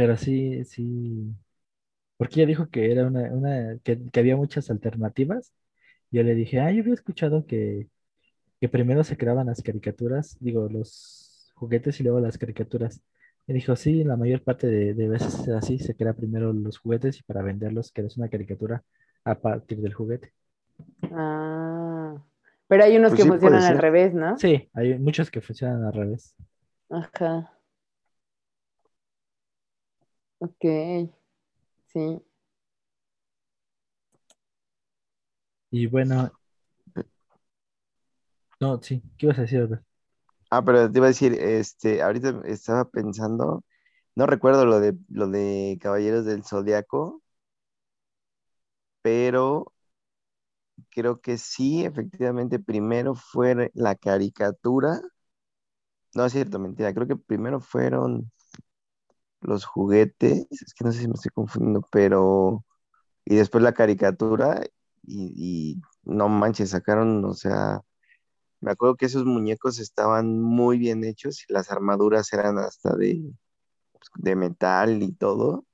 [0.00, 1.34] Pero sí, sí.
[2.16, 5.52] Porque ella dijo que era una, una que, que había muchas alternativas.
[6.10, 7.88] Yo le dije, ah, yo había escuchado que,
[8.60, 13.02] que primero se creaban las caricaturas, digo, los juguetes y luego las caricaturas.
[13.48, 16.78] Y dijo, sí, la mayor parte de, de veces es así, se crea primero los
[16.78, 18.84] juguetes y para venderlos creas una caricatura
[19.24, 20.32] a partir del juguete.
[21.12, 22.16] Ah,
[22.68, 24.40] pero hay unos Pues que sí, funcionan al revés, ¿no?
[24.40, 26.34] Sí, hay muchos que funcionan al revés.
[26.88, 27.58] Ajá.
[30.40, 30.64] Ok,
[31.92, 32.22] sí.
[35.72, 36.32] Y bueno,
[38.60, 39.84] no, sí, ¿qué ibas a decir, Albert?
[40.50, 43.64] ah, pero te iba a decir, este, ahorita estaba pensando,
[44.16, 47.22] no recuerdo lo de lo de Caballeros del Zodiaco,
[49.02, 49.72] pero
[50.90, 55.00] creo que sí, efectivamente, primero fue la caricatura.
[56.14, 56.92] No es cierto, mentira.
[56.94, 58.30] Creo que primero fueron
[59.42, 60.46] los juguetes.
[60.50, 62.64] Es que no sé si me estoy confundiendo, pero.
[63.26, 64.62] Y después la caricatura.
[65.04, 65.32] Y,
[65.76, 67.82] y no manches, sacaron, o sea.
[68.60, 73.22] Me acuerdo que esos muñecos estaban muy bien hechos y las armaduras eran hasta de,
[74.16, 75.64] de metal y todo.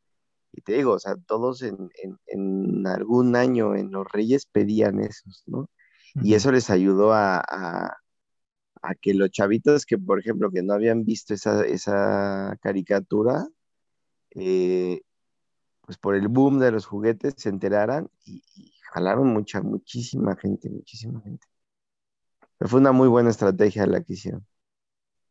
[0.53, 5.01] Y te digo, o sea, todos en, en- en algún año en los Reyes pedían
[5.01, 5.71] esos, ¿no?
[6.21, 7.97] Y eso les ayudó a, a-
[8.83, 13.47] a que los chavitos que, por ejemplo, que no habían visto esa, esa caricatura,
[14.37, 15.03] eh,
[15.82, 20.70] pues por el boom de los juguetes se enteraran y, y jalaron mucha, muchísima gente,
[20.70, 21.47] muchísima gente.
[22.59, 24.47] Pero fue una muy buena estrategia la que hicieron.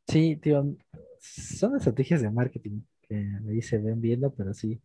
[0.07, 0.75] Sí, tío,
[1.19, 3.15] son estrategias de marketing que
[3.49, 4.81] ahí se ven viendo, pero sí,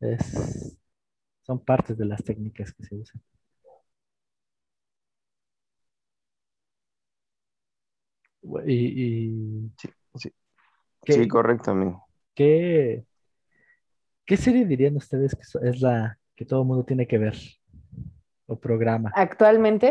[0.00, 0.76] es,
[1.42, 3.22] son partes de las técnicas que se usan.
[8.66, 10.30] Y, y Sí, sí,
[11.04, 12.08] ¿qué, sí, correcto, amigo.
[12.34, 13.04] qué,
[14.30, 17.34] qué serie dirían ustedes que es la que todo el mundo tiene que ver?
[18.46, 19.18] O programa.
[19.24, 19.88] Actualmente,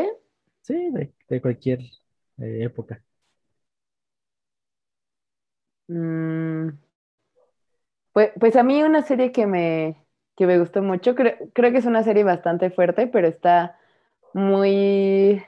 [0.61, 1.79] Sí, de, de cualquier
[2.37, 3.03] eh, época.
[5.89, 6.69] mm,
[8.13, 11.77] pues, pues a mí una serie que me, que me gustó mucho, creo, creo que
[11.79, 13.77] es una serie bastante fuerte, pero está
[14.33, 15.43] muy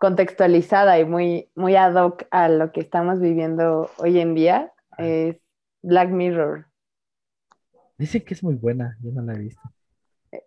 [0.00, 5.38] contextualizada y muy, muy ad hoc a lo que estamos viviendo hoy en día, es
[5.82, 6.65] Black Mirror.
[7.98, 9.62] Dicen que es muy buena, yo no la he visto.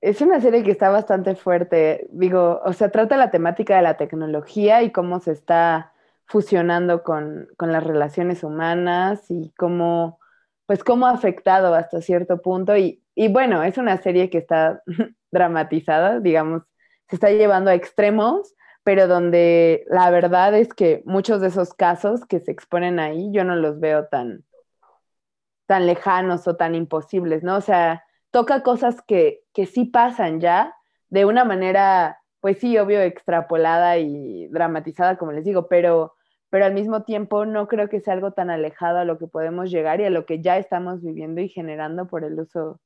[0.02, 3.98] Es una serie que está bastante fuerte, digo, o sea, trata la temática de la
[3.98, 5.94] tecnología y cómo se está
[6.26, 10.20] fusionando con, con las relaciones humanas y cómo,
[10.68, 12.78] pues cómo ha afectado hasta cierto punto.
[12.78, 14.84] Y, y bueno, es una serie que está
[15.32, 16.64] dramatizada, digamos,
[17.10, 22.26] se está llevando a extremos, pero donde la verdad es que muchos de esos casos
[22.26, 24.44] que se exponen ahí, yo no los veo tan,
[25.70, 27.56] tan lejanos o tan imposibles, ¿no?
[27.58, 30.74] O sea, toca cosas que, que sí pasan ya
[31.10, 36.16] de una manera, pues sí, obvio, extrapolada y dramatizada, como les digo, pero,
[36.50, 39.70] pero al mismo tiempo no creo que sea algo tan alejado a lo que podemos
[39.70, 42.82] llegar y a lo que ya estamos viviendo y generando por el uso,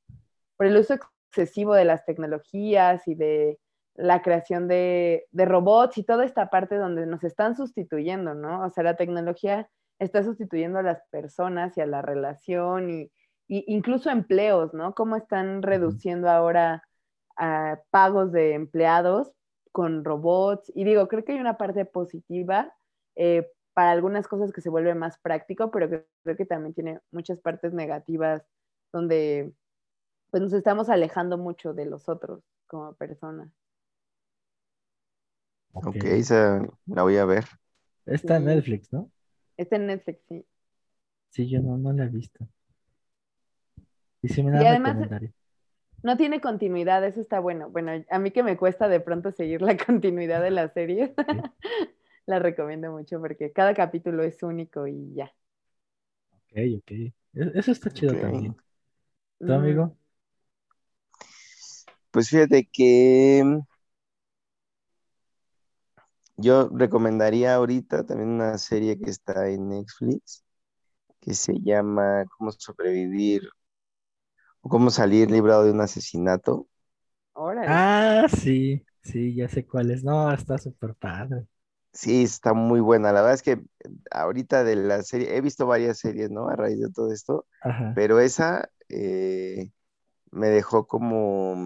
[0.58, 3.58] por el uso excesivo de las tecnologías y de
[3.94, 8.62] la creación de, de robots y toda esta parte donde nos están sustituyendo, ¿no?
[8.66, 13.10] O sea, la tecnología está sustituyendo a las personas y a la relación y,
[13.46, 14.94] incluso empleos, ¿no?
[14.94, 16.82] Cómo están reduciendo ahora
[17.36, 19.32] a pagos de empleados
[19.70, 20.72] con robots.
[20.74, 22.74] Y digo, creo que hay una parte positiva
[23.16, 27.40] eh, para algunas cosas que se vuelve más práctico, pero creo, que también tiene muchas
[27.40, 28.42] partes negativas
[28.92, 29.52] donde
[30.30, 33.50] pues nos estamos alejando mucho de los otros como personas.
[35.72, 37.44] Ok, esa la voy a ver.
[38.06, 39.10] Está en Netflix, ¿no?
[39.56, 40.46] Está en Netflix, sí.
[41.28, 42.48] Sí, yo no, no la he visto.
[44.22, 44.96] Y si me da y además,
[46.02, 47.70] no tiene continuidad, eso está bueno.
[47.70, 51.14] Bueno, a mí que me cuesta de pronto seguir la continuidad de la serie,
[52.26, 55.32] la recomiendo mucho porque cada capítulo es único y ya.
[56.32, 56.90] Ok, ok.
[56.92, 57.12] E-,
[57.54, 58.56] eso está chido también.
[59.44, 59.96] ¿Tu amigo?
[62.10, 63.42] Pues fíjate que
[66.36, 70.44] yo recomendaría ahorita también una serie que está en Netflix
[71.20, 73.42] que se llama Cómo sobrevivir
[74.62, 76.66] o cómo salir librado de un asesinato.
[77.66, 80.02] Ah, sí, sí, ya sé cuál es.
[80.04, 81.46] No, está súper padre.
[81.92, 83.12] Sí, está muy buena.
[83.12, 83.62] La verdad es que
[84.10, 86.48] ahorita de la serie, he visto varias series, ¿no?
[86.48, 87.46] A raíz de todo esto,
[87.92, 89.70] pero esa eh,
[90.32, 91.56] me dejó como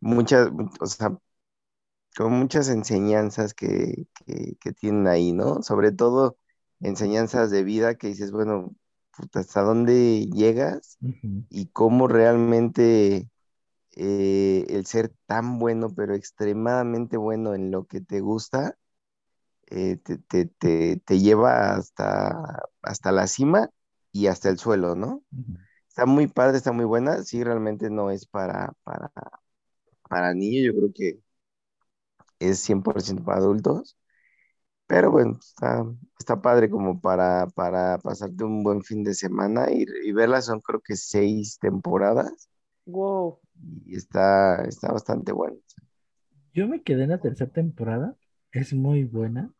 [0.00, 1.16] muchas, o sea,
[2.16, 4.06] con muchas enseñanzas que,
[4.80, 5.62] tienen ahí, ¿no?
[5.62, 6.36] Sobre todo
[6.80, 8.74] enseñanzas de vida que dices, bueno,
[9.32, 10.98] hasta dónde llegas
[11.48, 13.28] y cómo realmente
[13.96, 18.76] eh, el ser tan bueno, pero extremadamente bueno en lo que te gusta,
[19.70, 23.70] eh, te, lleva hasta, hasta la cima
[24.12, 25.22] y hasta el suelo, ¿no?
[25.88, 29.10] Está muy padre, está muy buena, sí, realmente no es para, para,
[30.08, 31.27] para niños, yo creo que
[32.38, 33.96] es 100% para adultos.
[34.86, 35.38] Pero bueno,
[36.18, 40.42] está, padre como para, para pasarte un buen fin de semana y, y verla.
[40.42, 42.48] Son creo que seis temporadas.
[42.86, 43.38] Wow.
[43.86, 45.58] Y está, está bastante bueno.
[46.54, 48.16] Yo me quedé en la tercera temporada.
[48.52, 49.52] Es muy buena.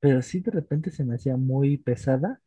[0.00, 2.40] Pero sí de repente se me hacía muy pesada.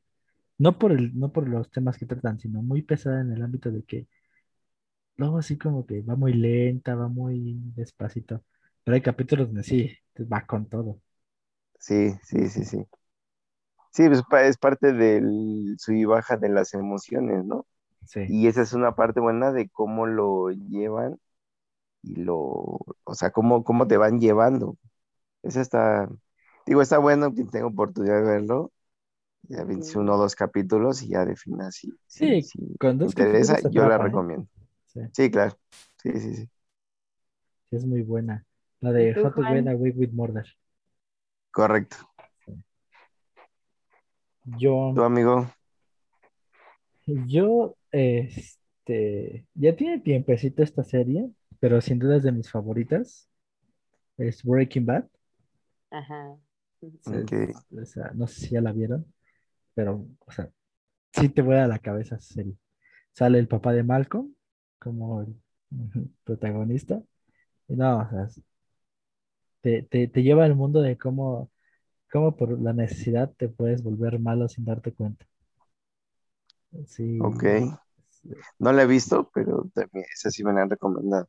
[0.59, 3.71] No por el, no por los temas que tratan, sino muy pesada en el ámbito
[3.71, 4.07] de que
[5.17, 8.43] luego así como que va muy lenta, va muy despacito.
[8.85, 9.91] Pero hay capítulos donde sí,
[10.31, 11.01] va con todo.
[11.79, 12.85] Sí, sí, sí, sí.
[13.91, 17.65] Sí, pues, es parte del sub y baja de las emociones, ¿no?
[18.05, 18.21] Sí.
[18.29, 21.19] Y esa es una parte buena de cómo lo llevan
[22.03, 22.37] y lo,
[23.03, 24.77] o sea, cómo, cómo te van llevando.
[25.41, 26.07] Esa está,
[26.67, 28.71] digo, está bueno que tenga oportunidad de verlo.
[29.47, 33.87] Ya ves uno o dos capítulos y ya defina si, sí, si, cuando interesa, yo
[33.87, 33.99] la ¿eh?
[33.99, 34.47] recomiendo.
[34.85, 34.99] Sí.
[35.11, 35.31] sí.
[35.31, 35.57] claro.
[36.03, 36.35] Sí, sí.
[36.35, 36.49] Sí,
[37.71, 38.45] es muy buena.
[38.85, 40.45] La de How to Get Away with Murder.
[41.49, 41.97] Correcto.
[44.43, 44.91] Yo.
[44.93, 45.49] ¿Tu amigo?
[47.07, 53.27] Yo, este, ya tiene tiempecito esta serie, pero sin duda es de mis favoritas.
[54.19, 55.07] Es Breaking Bad.
[55.89, 56.37] Ajá.
[58.13, 59.11] no sé si ya la vieron,
[59.73, 60.47] pero, o sea,
[61.11, 62.55] sí te voy a la cabeza esa serie.
[63.13, 64.31] Sale el papá de Malcolm
[64.77, 65.35] como el
[66.23, 67.01] protagonista.
[67.67, 68.29] Y no, o sea,
[69.65, 71.49] te, lleva al mundo de cómo,
[72.11, 75.25] cómo por la necesidad te puedes volver malo sin darte cuenta.
[76.85, 77.19] Sí.
[77.21, 77.43] Ok.
[78.59, 81.27] No la he visto, pero también esa sí me la han recomendado.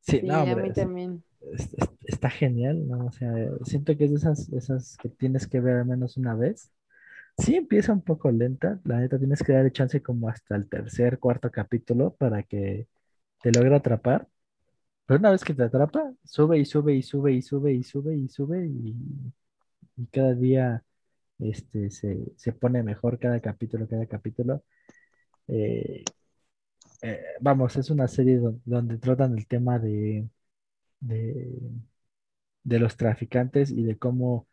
[0.00, 1.22] Sí, no, a mí también.
[2.06, 3.06] está genial, ¿no?
[3.06, 3.32] O sea,
[3.64, 6.72] siento que es de esas, esas que tienes que ver al menos una vez.
[7.38, 11.18] Sí empieza un poco lenta, la neta tienes que darle chance como hasta el tercer,
[11.18, 12.86] cuarto capítulo para que
[13.42, 14.28] te logre atrapar,
[15.06, 18.16] pero una vez que te atrapa, sube y sube y sube y sube y sube
[18.16, 18.94] y sube y,
[20.12, 20.84] cada día
[21.38, 24.64] este, se, pone mejor cada capítulo, cada capítulo.
[25.48, 26.04] Eh,
[27.02, 30.28] eh, vamos, es una serie donde, tratan el tema de,
[31.00, 34.48] de, los traficantes y de cómo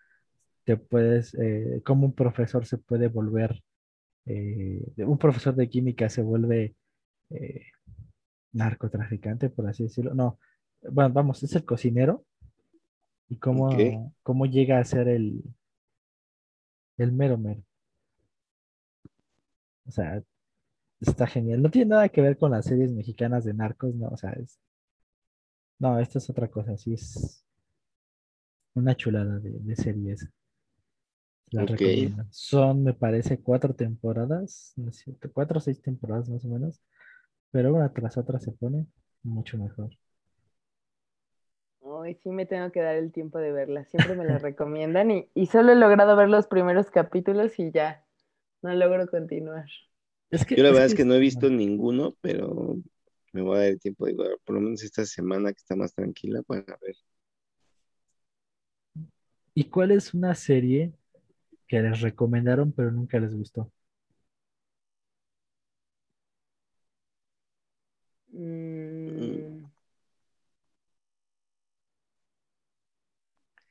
[0.65, 3.63] te puedes, eh, cómo un profesor se puede volver,
[4.25, 6.75] un profesor de química se vuelve
[8.53, 10.13] narcotraficante, por así decirlo.
[10.13, 10.39] No,
[10.91, 12.25] bueno, vamos, es el cocinero.
[13.29, 15.43] Y cómo, cómo llega a ser el,
[16.97, 17.63] el mero mero.
[19.87, 20.21] O sea,
[21.01, 21.61] está genial.
[21.61, 24.59] No tiene nada que ver con las series mexicanas de narcos, no, o sea, es...
[25.79, 27.43] No, esta es otra cosa, sí es
[28.75, 30.29] una chulada de, de series.
[31.51, 31.71] La Ok.
[31.71, 32.25] recomiendo.
[32.29, 35.31] Son, me parece, cuatro temporadas, ¿no es cierto?
[35.33, 36.81] Cuatro o seis temporadas más o menos,
[37.51, 38.87] pero una tras otra se pone
[39.23, 39.91] mucho mejor.
[41.79, 43.83] Hoy sí me tengo que dar el tiempo de verla.
[43.85, 48.05] Siempre me la recomiendan y, y solo he logrado ver los primeros capítulos y ya.
[48.61, 49.65] No logro continuar.
[50.31, 52.77] Es que, Yo la verdad es que no he visto ninguno, pero
[53.33, 55.75] me voy a dar el tiempo de igual, por lo menos esta semana que está
[55.75, 56.95] más tranquila para ver.
[59.53, 60.93] ¿Y cuál es una serie
[61.67, 63.71] que les recomendaron pero nunca les gustó?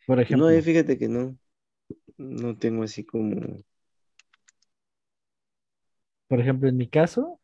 [0.07, 1.37] Por ejemplo, No, fíjate que no.
[2.19, 3.59] No tengo así como.
[6.29, 7.41] por ejemplo, en mi caso,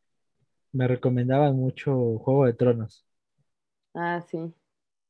[0.73, 3.07] me recomendaban mucho Juego de Tronos.
[3.95, 4.55] Ah, sí.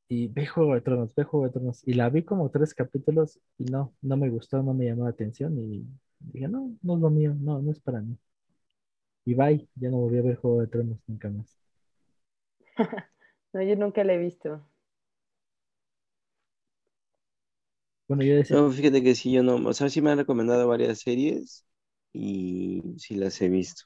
[0.08, 1.82] Y ve Juego de Tronos, ve Juego de Tronos.
[1.88, 5.10] Y la vi como tres capítulos y no, no me gustó, no me llamó la
[5.10, 5.58] atención.
[5.58, 5.84] Y
[6.20, 8.16] dije, no, no es lo mío, no, no es para mí.
[9.24, 11.58] Y bye, ya no volví a ver Juego de Tronos nunca más.
[13.52, 14.66] No, yo nunca la he visto.
[18.12, 19.56] Bueno, yo decía, No, fíjate que sí, yo no.
[19.68, 21.64] O sea, sí me han recomendado varias series
[22.12, 23.84] y sí las he visto.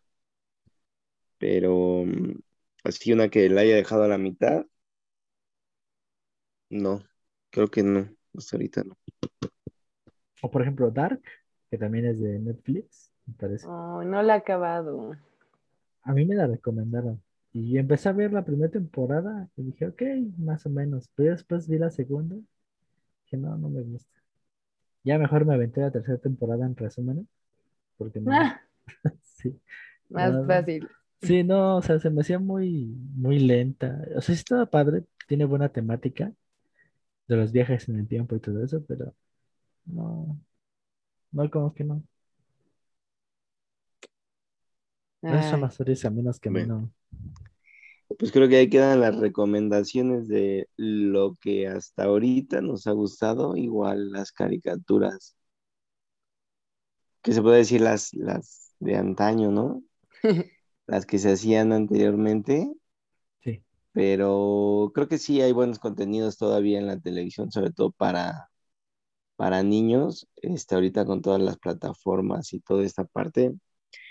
[1.39, 2.41] Pero mm,
[2.85, 4.67] así una que la haya dejado a la mitad,
[6.71, 7.03] no.
[7.51, 8.09] Creo que no.
[8.37, 8.97] Hasta ahorita no.
[10.43, 11.23] o por ejemplo, Dark,
[11.71, 13.67] que también es de Netflix, me parece.
[13.67, 15.17] Oh, no la he acabado.
[16.03, 17.23] A mí me la recomendaron.
[17.53, 20.03] Y empecé a ver la primera temporada y dije, ok,
[20.39, 21.11] más o menos.
[21.15, 22.37] Pero después vi la segunda.
[23.25, 24.16] Dije, no, no me gusta.
[25.07, 27.29] Ya mejor me aventé la tercera temporada en resumen.
[27.99, 28.39] Porque no.
[28.39, 28.61] Ah,
[29.23, 29.61] Sí.
[30.09, 30.47] más No, no.
[30.47, 30.89] fácil.
[31.23, 32.87] Sí, no, o sea, se me hacía muy,
[33.17, 34.01] muy lenta.
[34.17, 36.33] O sea, sí estaba padre, tiene buena temática
[37.29, 39.15] de los viajes en el tiempo y todo eso, pero
[39.87, 40.41] no,
[41.33, 42.03] no, como que no.
[45.29, 46.65] Esas son Ay, las series a menos que a mí Bueno.
[46.65, 46.91] no.
[48.19, 53.57] Pues creo que ahí quedan las recomendaciones de lo que hasta ahorita nos ha gustado,
[53.57, 55.37] igual las caricaturas,
[57.23, 59.83] que se puede decir las, las de antaño, ¿no?
[60.89, 62.69] Las que se hacían anteriormente,
[63.43, 68.51] Sí, pero creo que sí hay buenos contenidos todavía en la televisión, sobre todo para,
[69.37, 73.55] para niños, este, ahorita con todas las plataformas y toda esta parte,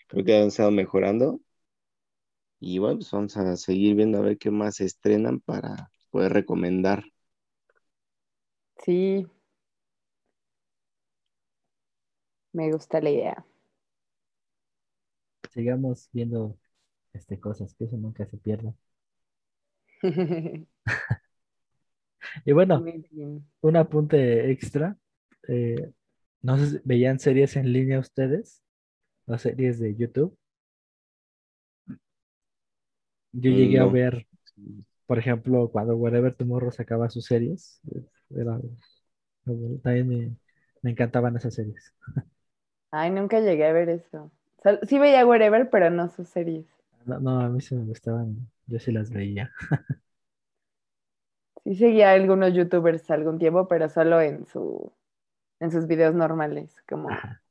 [0.08, 1.42] creo que han estado mejorando.
[2.66, 6.34] Y bueno, pues vamos a seguir viendo a ver qué más se estrenan para poder
[6.34, 7.06] recomendar.
[8.84, 9.28] sí,
[12.54, 13.46] me gusta la idea.
[15.50, 16.58] sigamos viendo
[17.14, 18.76] este, cosas, que eso nunca se pierda.
[22.46, 22.84] Y bueno,
[23.62, 24.98] un apunte extra.
[25.48, 25.92] eh,
[26.42, 28.64] no sé si veían series en línea ustedes,
[29.28, 30.38] o series de YouTube.
[33.36, 34.28] Yo llegué a ver,
[35.08, 37.82] por ejemplo, cuando Wherever Tomorrow sacaba sus series,
[38.32, 38.60] era,
[39.84, 40.36] también me,
[40.82, 41.94] me encantaban esas series.
[42.90, 44.32] Ay, nunca llegué a ver eso.
[44.88, 46.66] Sí veía Wherever, pero no sus series.
[47.06, 49.52] No, no, a mí sí me gustaban, yo sí las veía.
[51.64, 54.92] Sí seguía a algunos youtubers algún tiempo, pero solo en su
[55.60, 57.42] en sus videos normales, como Ajá.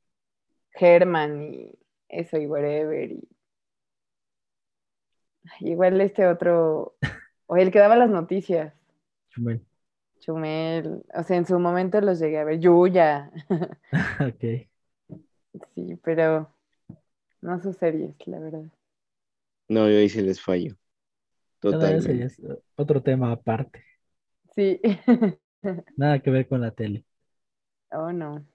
[0.79, 1.71] Herman y
[2.09, 3.27] eso y Wherever y
[5.59, 6.95] igual este otro
[7.47, 8.73] o el que daba las noticias,
[9.29, 9.65] Chumel.
[10.19, 13.31] Chumel, o sea, en su momento los llegué a ver, Yuya,
[14.19, 14.67] Ok.
[15.75, 16.49] sí, pero
[17.41, 18.63] no sus series, la verdad.
[19.67, 20.75] No, yo ahí sí les fallo.
[21.59, 22.23] Totalmente.
[22.23, 22.41] es
[22.75, 23.83] otro tema aparte.
[24.55, 24.79] Sí.
[25.97, 27.03] Nada que ver con la tele.
[27.91, 28.45] Oh, no.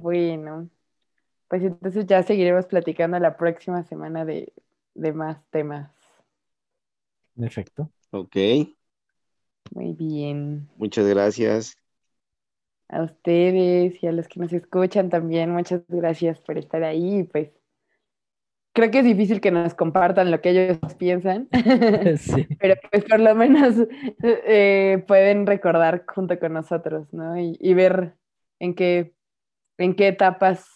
[0.00, 0.68] Bueno,
[1.48, 4.52] pues entonces ya seguiremos platicando la próxima semana de,
[4.94, 5.90] de más temas.
[7.36, 7.90] En efecto.
[8.10, 8.36] Ok,
[9.74, 10.68] Muy bien.
[10.76, 11.76] muchas gracias.
[12.90, 17.22] A ustedes y a los que nos escuchan también, muchas gracias por estar ahí.
[17.24, 17.50] Pues
[18.72, 21.48] creo que es difícil que nos compartan lo que ellos piensan,
[22.18, 22.46] Sí.
[22.58, 23.74] pero pues por lo menos
[24.22, 27.38] eh, pueden recordar junto con nosotros, ¿no?
[27.38, 28.16] Y, y ver
[28.60, 29.14] en qué,
[29.78, 30.66] en qué etapas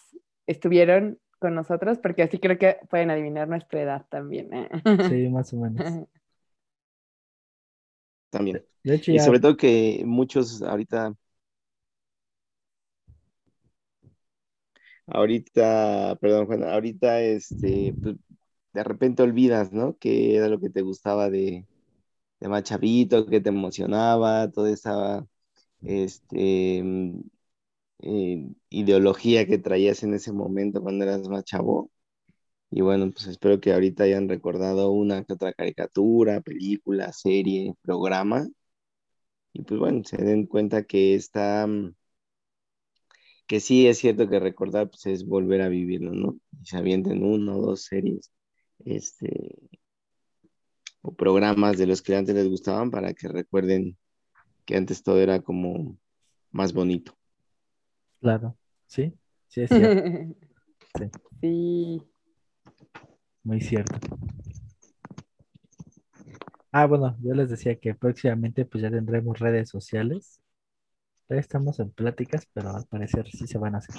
[0.47, 4.53] estuvieron con nosotros, porque así creo que pueden adivinar nuestra edad también.
[4.53, 4.69] ¿eh?
[5.01, 6.01] Sí, más o menos.
[8.29, 8.63] También.
[8.83, 11.15] De hecho, Y sobre todo que muchos ahorita,
[15.07, 18.15] ahorita, perdón, Juan, ahorita este, pues,
[18.73, 19.97] de repente olvidas, ¿no?
[19.99, 21.67] ¿Qué era lo que te gustaba de,
[22.39, 25.27] de más chavito, qué te emocionaba, toda esa,
[25.83, 26.83] este,
[28.03, 31.91] eh, ideología que traías en ese momento cuando eras más chavo.
[32.71, 38.47] Y bueno, pues espero que ahorita hayan recordado una que otra caricatura, película, serie, programa.
[39.53, 41.93] Y pues bueno, se den cuenta que está, mm,
[43.47, 46.37] que sí es cierto que recordar pues es volver a vivirlo, ¿no?
[46.61, 48.31] Y se avienten una o dos series,
[48.85, 49.55] este,
[51.01, 53.97] o programas de los que antes les gustaban para que recuerden
[54.65, 55.97] que antes todo era como
[56.51, 57.15] más bonito.
[58.23, 58.55] Claro,
[58.87, 59.13] sí,
[59.49, 60.01] sí es cierto.
[60.95, 61.09] Sí.
[61.41, 62.01] sí.
[63.43, 63.97] Muy cierto.
[66.71, 70.39] Ah, bueno, yo les decía que próximamente pues ya tendremos redes sociales.
[71.27, 73.95] Ya estamos en pláticas, pero al parecer sí se van a hacer.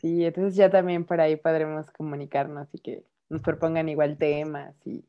[0.00, 5.04] Sí, entonces ya también por ahí podremos comunicarnos y que nos propongan igual temas y,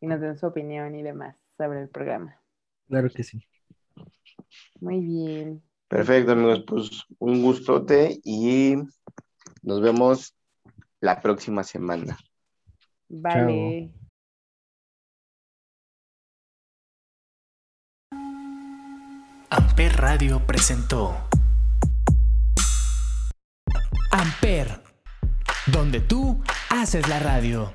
[0.00, 2.40] y nos den su opinión y demás sobre el programa.
[2.88, 3.44] Claro que sí.
[4.80, 5.62] Muy bien.
[5.92, 8.76] Perfecto, amigos, pues un gustote y
[9.60, 10.34] nos vemos
[11.00, 12.16] la próxima semana.
[13.10, 13.92] Vale.
[19.50, 21.14] Amper Radio presentó
[24.12, 24.82] Amper,
[25.66, 27.70] donde tú haces la radio.